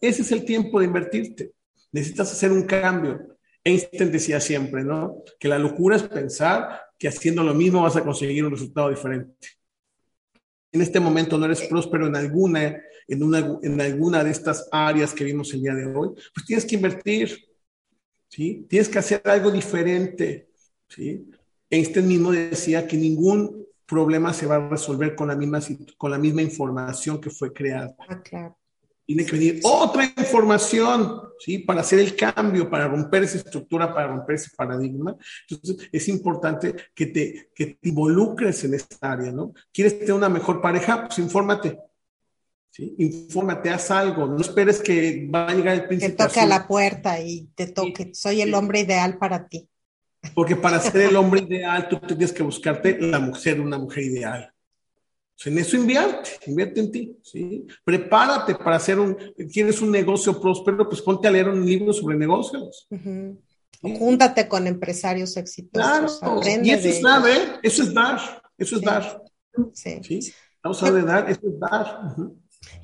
[0.00, 1.52] ese es el tiempo de invertirte.
[1.92, 3.38] Necesitas hacer un cambio.
[3.62, 5.22] Einstein decía siempre, ¿no?
[5.38, 9.48] Que la locura es pensar que haciendo lo mismo vas a conseguir un resultado diferente.
[10.72, 15.14] en este momento no eres próspero en alguna, en, una, en alguna de estas áreas
[15.14, 17.38] que vimos el día de hoy, pues tienes que invertir,
[18.28, 18.66] ¿sí?
[18.68, 20.48] Tienes que hacer algo diferente,
[20.88, 21.24] ¿sí?
[21.70, 25.60] Einstein mismo decía que ningún problema se va a resolver con la misma,
[25.96, 27.96] con la misma información que fue creada.
[28.06, 28.56] Ah, claro.
[29.06, 31.60] Tiene que venir otra información, ¿sí?
[31.60, 35.16] Para hacer el cambio, para romper esa estructura, para romper ese paradigma.
[35.48, 39.54] Entonces, es importante que te, que te involucres en esta área, ¿no?
[39.72, 41.06] ¿Quieres tener una mejor pareja?
[41.06, 41.78] Pues infórmate.
[42.70, 42.94] ¿Sí?
[42.98, 46.12] Infórmate, haz algo, no esperes que va a llegar el príncipe.
[46.12, 49.67] Que toque a la puerta y te toque, soy el hombre ideal para ti.
[50.34, 54.52] Porque para ser el hombre ideal, tú tienes que buscarte la mujer, una mujer ideal.
[55.44, 57.64] En eso invierte, invierte en ti, ¿sí?
[57.84, 59.16] Prepárate para hacer un,
[59.52, 62.88] quieres un negocio próspero, pues ponte a leer un libro sobre negocios.
[63.80, 66.18] Júntate con empresarios exitosos.
[66.18, 67.60] Claro, y eso es dar, ¿eh?
[67.62, 69.22] Eso es dar, eso es dar.
[69.72, 70.32] Sí.
[70.60, 72.16] Vamos a dar, eso es dar.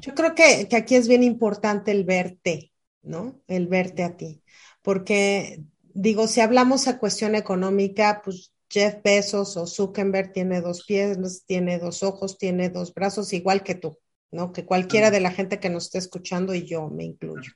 [0.01, 2.71] Yo creo que, que aquí es bien importante el verte,
[3.03, 3.41] ¿no?
[3.49, 4.41] El verte a ti,
[4.81, 5.61] porque
[5.95, 11.17] digo, si hablamos a cuestión económica, pues Jeff Bezos o Zuckerberg tiene dos pies,
[11.47, 13.99] tiene dos ojos, tiene dos brazos, igual que tú,
[14.33, 14.53] ¿no?
[14.53, 17.53] Que cualquiera de la gente que nos esté escuchando y yo me incluyo,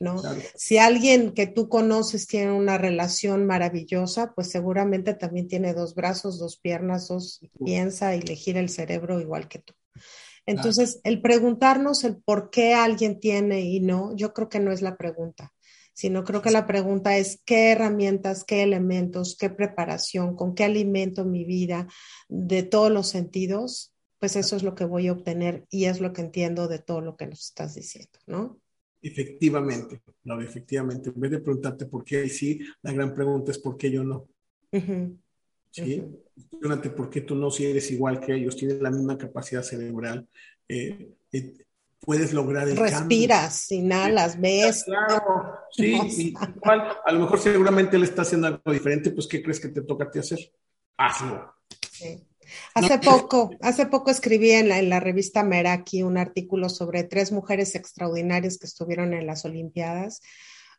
[0.00, 0.22] ¿no?
[0.54, 6.38] Si alguien que tú conoces tiene una relación maravillosa, pues seguramente también tiene dos brazos,
[6.38, 9.74] dos piernas, dos, piensa y le gira el cerebro igual que tú.
[10.46, 14.82] Entonces, el preguntarnos el por qué alguien tiene y no, yo creo que no es
[14.82, 15.52] la pregunta
[15.92, 21.24] sino creo que la pregunta es qué herramientas, qué elementos, qué preparación, con qué alimento
[21.24, 21.86] mi vida
[22.28, 26.12] de todos los sentidos, pues eso es lo que voy a obtener y es lo
[26.12, 28.60] que entiendo de todo lo que nos estás diciendo, ¿no?
[29.02, 31.10] Efectivamente, no, efectivamente.
[31.10, 34.28] En vez de preguntarte por qué sí, la gran pregunta es por qué yo no.
[35.72, 36.04] ¿Sí?
[36.94, 38.56] ¿por qué tú no si eres igual que ellos?
[38.56, 40.28] Tienes la misma capacidad cerebral.
[40.68, 41.54] Eh, eh,
[42.04, 44.84] puedes lograr el Respiras, inhalas, ves.
[44.84, 49.60] Claro, sí, igual, a lo mejor seguramente él está haciendo algo diferente, pues ¿qué crees
[49.60, 50.52] que te toca a ti hacer?
[50.96, 51.54] Hazlo.
[51.90, 52.26] Sí.
[52.74, 57.32] Hace poco, hace poco escribí en la, en la revista Meraki un artículo sobre tres
[57.32, 60.20] mujeres extraordinarias que estuvieron en las Olimpiadas.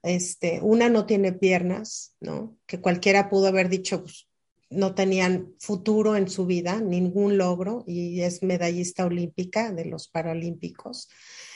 [0.04, 2.58] Este, una no tiene piernas, ¿no?
[2.68, 4.28] Que cualquiera pudo haber dicho, pues,
[4.74, 11.10] no tenían futuro en su vida, ningún logro, y es medallista olímpica de los Paralímpicos.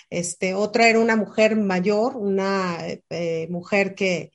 [0.10, 2.78] Este, otra era una mujer mayor, una
[3.10, 4.32] eh, mujer que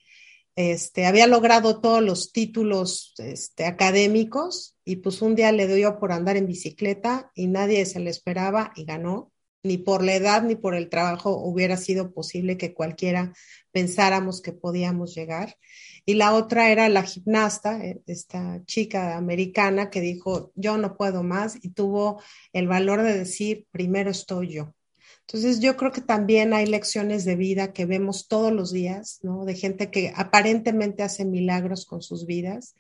[0.55, 6.13] este, había logrado todos los títulos este, académicos y pues un día le dio por
[6.13, 9.32] andar en bicicleta y nadie se le esperaba y ganó.
[9.65, 13.33] Ni por la edad ni por el trabajo hubiera sido posible que cualquiera
[13.71, 15.57] pensáramos que podíamos llegar
[16.05, 21.23] y la otra era la gimnasta, eh, esta chica americana que dijo, yo no puedo
[21.23, 22.21] más y tuvo
[22.53, 24.75] el valor de decir, primero estoy yo.
[25.21, 29.45] Entonces yo creo que también hay lecciones de vida que vemos todos los días, ¿no?
[29.45, 32.75] De gente que aparentemente hace milagros con sus vidas.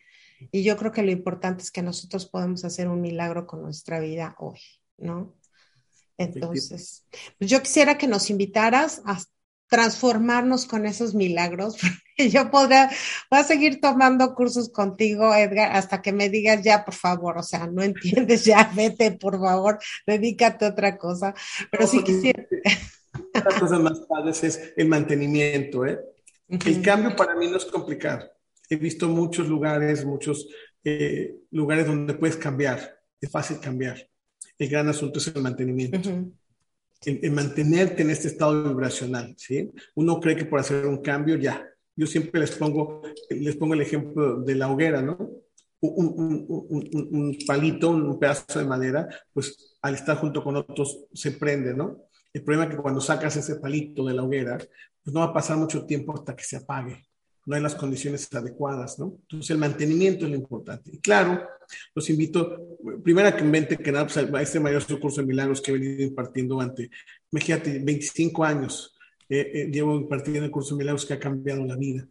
[0.50, 4.00] Y yo creo que lo importante es que nosotros podemos hacer un milagro con nuestra
[4.00, 4.58] vida hoy,
[4.98, 5.34] ¿no?
[6.22, 7.04] Entonces,
[7.38, 9.18] pues yo quisiera que nos invitaras a
[9.72, 11.76] transformarnos con esos milagros.
[12.18, 12.90] Yo podría,
[13.30, 17.42] voy a seguir tomando cursos contigo, Edgar, hasta que me digas ya, por favor, o
[17.42, 21.34] sea, no entiendes, ya vete, por favor, dedícate a otra cosa.
[21.70, 22.46] Pero sí quisiera.
[23.32, 25.98] Las cosas más padres es el mantenimiento, ¿eh?
[26.48, 28.30] El cambio para mí no es complicado.
[28.68, 30.48] He visto muchos lugares, muchos
[30.84, 33.00] eh, lugares donde puedes cambiar.
[33.18, 34.06] Es fácil cambiar.
[34.62, 35.98] El gran asunto es el mantenimiento
[37.04, 39.72] en, mantenerte en este estado vibracional, ¿sí?
[39.96, 41.68] Uno cree que por hacer un cambio ya.
[41.96, 45.18] Yo siempre les pongo, les pongo el ejemplo de la hoguera, ¿no?
[45.80, 51.32] Un, un, un, palito, un pedazo de madera, pues al estar junto con otros se
[51.32, 52.04] prende, ¿no?
[52.32, 55.34] El problema es que cuando sacas ese palito de la hoguera, pues no va a
[55.34, 57.02] pasar mucho tiempo hasta que se apague
[57.44, 59.18] no hay las condiciones adecuadas, ¿no?
[59.22, 60.90] Entonces el mantenimiento es lo importante.
[60.92, 61.42] Y claro,
[61.94, 66.02] los invito, primero que nada, pues, a este mayor curso de milagros que he venido
[66.02, 66.90] impartiendo durante,
[67.30, 68.96] imagínate, 25 años,
[69.28, 72.06] eh, eh, llevo impartiendo el curso de milagros que ha cambiado la vida.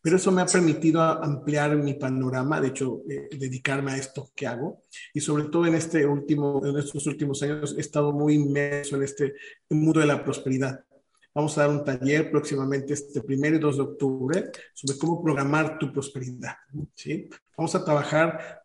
[0.00, 4.46] Pero eso me ha permitido ampliar mi panorama, de hecho, eh, dedicarme a esto que
[4.46, 4.82] hago.
[5.12, 9.02] Y sobre todo en, este último, en estos últimos años he estado muy inmerso en
[9.02, 9.34] este
[9.68, 10.84] mundo de la prosperidad.
[11.34, 15.78] Vamos a dar un taller próximamente este primero y 2 de octubre sobre cómo programar
[15.78, 16.54] tu prosperidad.
[16.94, 17.28] ¿sí?
[17.58, 18.62] Vamos a trabajar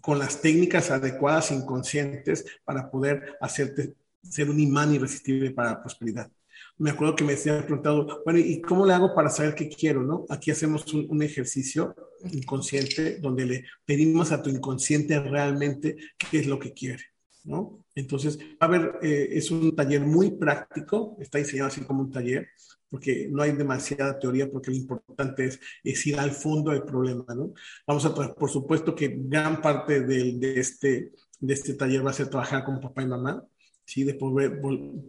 [0.00, 6.30] con las técnicas adecuadas inconscientes para poder hacerte ser un imán irresistible para la prosperidad.
[6.76, 10.02] Me acuerdo que me decían preguntado, bueno, ¿y cómo le hago para saber qué quiero?
[10.02, 10.26] ¿no?
[10.28, 11.94] Aquí hacemos un, un ejercicio
[12.32, 15.96] inconsciente donde le pedimos a tu inconsciente realmente
[16.30, 17.04] qué es lo que quiere.
[17.44, 17.84] ¿no?
[17.94, 22.48] Entonces, a ver, eh, es un taller muy práctico, está diseñado así como un taller,
[22.94, 25.46] porque no hay demasiada teoría, porque lo importante
[25.82, 27.52] es, ir al fondo del problema, ¿no?
[27.84, 32.28] Vamos a, por supuesto que gran parte de, este, de este taller va a ser
[32.28, 33.44] trabajar con papá y mamá,
[33.84, 34.04] ¿sí?
[34.04, 34.60] De poder,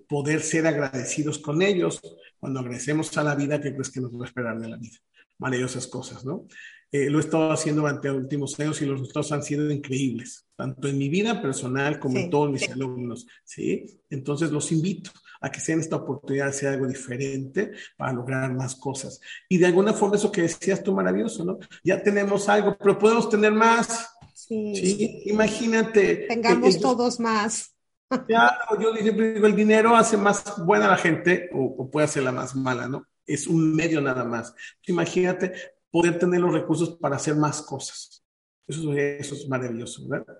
[0.08, 2.02] poder ser agradecidos con ellos.
[2.40, 4.98] Cuando agradecemos a la vida, ¿qué crees que nos va a esperar de la vida?
[5.38, 6.48] Maravillosas cosas, ¿no?
[6.92, 10.48] Eh, lo he estado haciendo durante los últimos años y los resultados han sido increíbles,
[10.56, 14.02] tanto en mi vida personal como en todos mis alumnos, ¿sí?
[14.10, 15.12] Entonces los invito
[15.46, 19.22] a que sean esta oportunidad de hacer algo diferente para lograr más cosas.
[19.48, 21.60] Y de alguna forma eso que decías tú maravilloso, ¿no?
[21.84, 24.10] Ya tenemos algo, pero podemos tener más.
[24.34, 25.22] Sí.
[25.26, 26.26] Imagínate.
[26.28, 27.72] Tengamos todos más.
[28.28, 32.06] Claro, yo siempre digo, el dinero hace más buena a la gente o, o puede
[32.06, 33.08] hacerla más mala, ¿no?
[33.26, 34.54] Es un medio nada más.
[34.86, 35.54] Imagínate
[35.90, 38.24] poder tener los recursos para hacer más cosas.
[38.68, 40.38] Eso, eso es maravilloso, ¿verdad?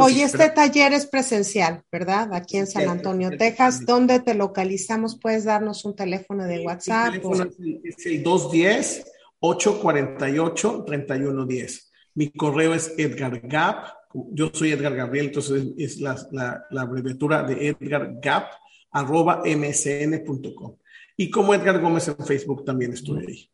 [0.00, 2.32] Oye, este taller es presencial, ¿verdad?
[2.32, 3.84] Aquí en San Antonio, Texas.
[3.84, 5.18] ¿Dónde te localizamos?
[5.20, 7.14] ¿Puedes darnos un teléfono de WhatsApp?
[7.14, 7.50] El teléfono
[7.84, 8.24] es el
[9.42, 11.82] 210-848-3110.
[12.14, 13.88] Mi correo es Edgar Gap.
[14.32, 18.46] Yo soy Edgar Gabriel, entonces es la, la, la abreviatura de Edgar Gap,
[18.90, 20.76] arroba msn.com.
[21.14, 23.50] Y como Edgar Gómez en Facebook también estoy ahí.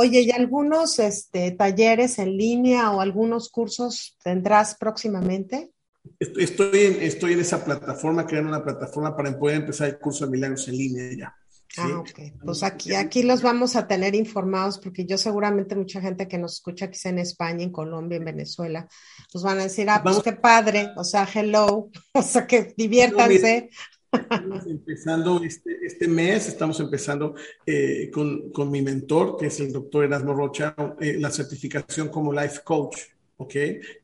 [0.00, 5.72] Oye, ¿y algunos este, talleres en línea o algunos cursos tendrás próximamente?
[6.20, 10.30] Estoy en, estoy en esa plataforma, creando una plataforma para poder empezar el curso de
[10.30, 11.34] milagros en línea ya.
[11.78, 12.20] Ah, ok.
[12.44, 16.54] Pues aquí, aquí los vamos a tener informados porque yo seguramente mucha gente que nos
[16.54, 18.86] escucha quizá en España, en Colombia, en Venezuela,
[19.34, 23.70] nos van a decir, ah, pues qué padre, o sea, hello, o sea, que diviértanse.
[24.10, 27.34] Estamos empezando este, este, mes, estamos empezando
[27.66, 32.32] eh, con, con, mi mentor, que es el doctor Erasmo Rocha, eh, la certificación como
[32.32, 32.96] Life Coach,
[33.36, 33.54] ¿ok?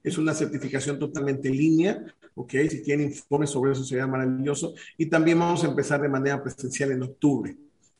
[0.02, 2.52] Es una certificación totalmente en línea, ¿ok?
[2.68, 4.74] Si tienen informes sobre eso sería maravilloso.
[4.98, 7.56] Y también vamos a empezar de manera presencial en octubre,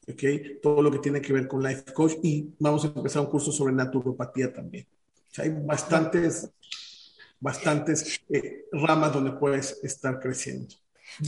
[0.07, 0.22] ¿ok?
[0.62, 3.50] Todo lo que tiene que ver con Life Coach y vamos a empezar un curso
[3.50, 4.86] sobre naturopatía también.
[5.30, 6.50] O sea, hay bastantes,
[7.40, 10.74] bastantes eh, ramas donde puedes estar creciendo.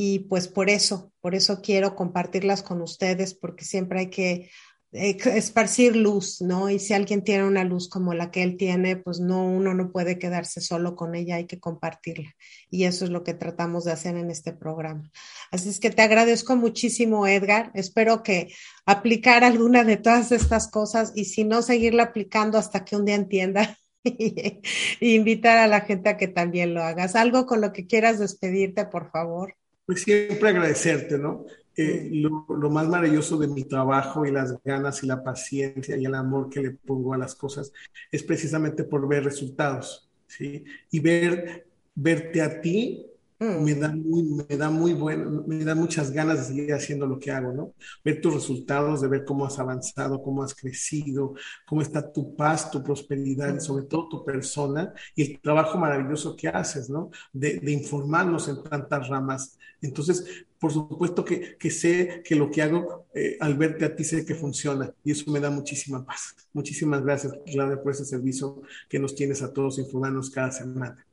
[0.00, 4.48] y pues por eso, por eso quiero compartirlas con ustedes, porque siempre hay que
[4.92, 6.70] eh, esparcir luz, ¿no?
[6.70, 9.90] Y si alguien tiene una luz como la que él tiene, pues no, uno no
[9.90, 12.32] puede quedarse solo con ella, hay que compartirla.
[12.70, 15.10] Y eso es lo que tratamos de hacer en este programa.
[15.50, 17.72] Así es que te agradezco muchísimo, Edgar.
[17.74, 18.54] Espero que
[18.86, 23.16] aplicar alguna de todas estas cosas y si no, seguirla aplicando hasta que un día
[23.16, 23.76] entienda.
[24.04, 27.16] y invitar a la gente a que también lo hagas.
[27.16, 29.57] Algo con lo que quieras despedirte, por favor.
[29.88, 31.46] Pues siempre agradecerte, ¿no?
[31.74, 36.04] Eh, lo, lo, más maravilloso de mi trabajo y las ganas y la paciencia y
[36.04, 37.72] el amor que le pongo a las cosas
[38.12, 40.62] es precisamente por ver resultados, ¿sí?
[40.90, 43.06] Y ver, verte a ti
[43.40, 43.62] Mm.
[43.62, 47.20] me da muy, me da muy bueno, me da muchas ganas de seguir haciendo lo
[47.20, 47.72] que hago, ¿no?
[48.04, 51.34] Ver tus resultados, de ver cómo has avanzado, cómo has crecido,
[51.64, 53.60] cómo está tu paz, tu prosperidad y mm.
[53.60, 57.10] sobre todo tu persona y el trabajo maravilloso que haces, ¿no?
[57.32, 59.56] De, de informarnos en tantas ramas.
[59.80, 60.24] Entonces,
[60.58, 64.24] por supuesto que, que sé que lo que hago eh, al verte a ti sé
[64.24, 66.34] que funciona y eso me da muchísima paz.
[66.52, 71.04] Muchísimas gracias, Claudia, por ese servicio que nos tienes a todos informarnos cada semana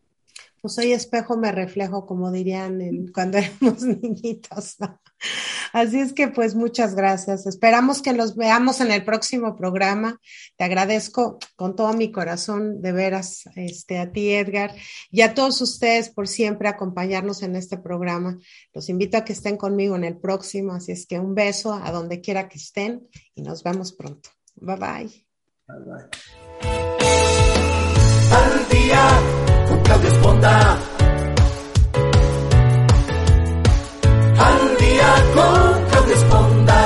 [0.66, 2.82] pues soy espejo, me reflejo, como dirían
[3.14, 4.78] cuando éramos niñitos.
[5.74, 7.46] Así es que pues muchas gracias.
[7.46, 10.20] Esperamos que los veamos en el próximo programa.
[10.58, 14.72] Te agradezco con todo mi corazón, de veras, este, a ti, Edgar,
[15.12, 18.40] y a todos ustedes por siempre acompañarnos en este programa.
[18.74, 20.74] Los invito a que estén conmigo en el próximo.
[20.74, 24.32] Así es que un beso a donde quiera que estén y nos vemos pronto.
[24.56, 25.26] Bye bye.
[25.68, 25.78] Bye
[29.06, 29.45] bye
[29.96, 30.78] la despota.
[34.42, 35.48] Handiako
[35.92, 36.82] kaudesponda.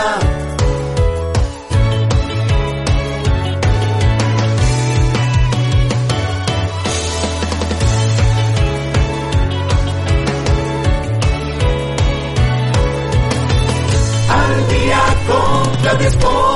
[14.30, 15.40] Handiako
[15.84, 16.49] kaudesponda.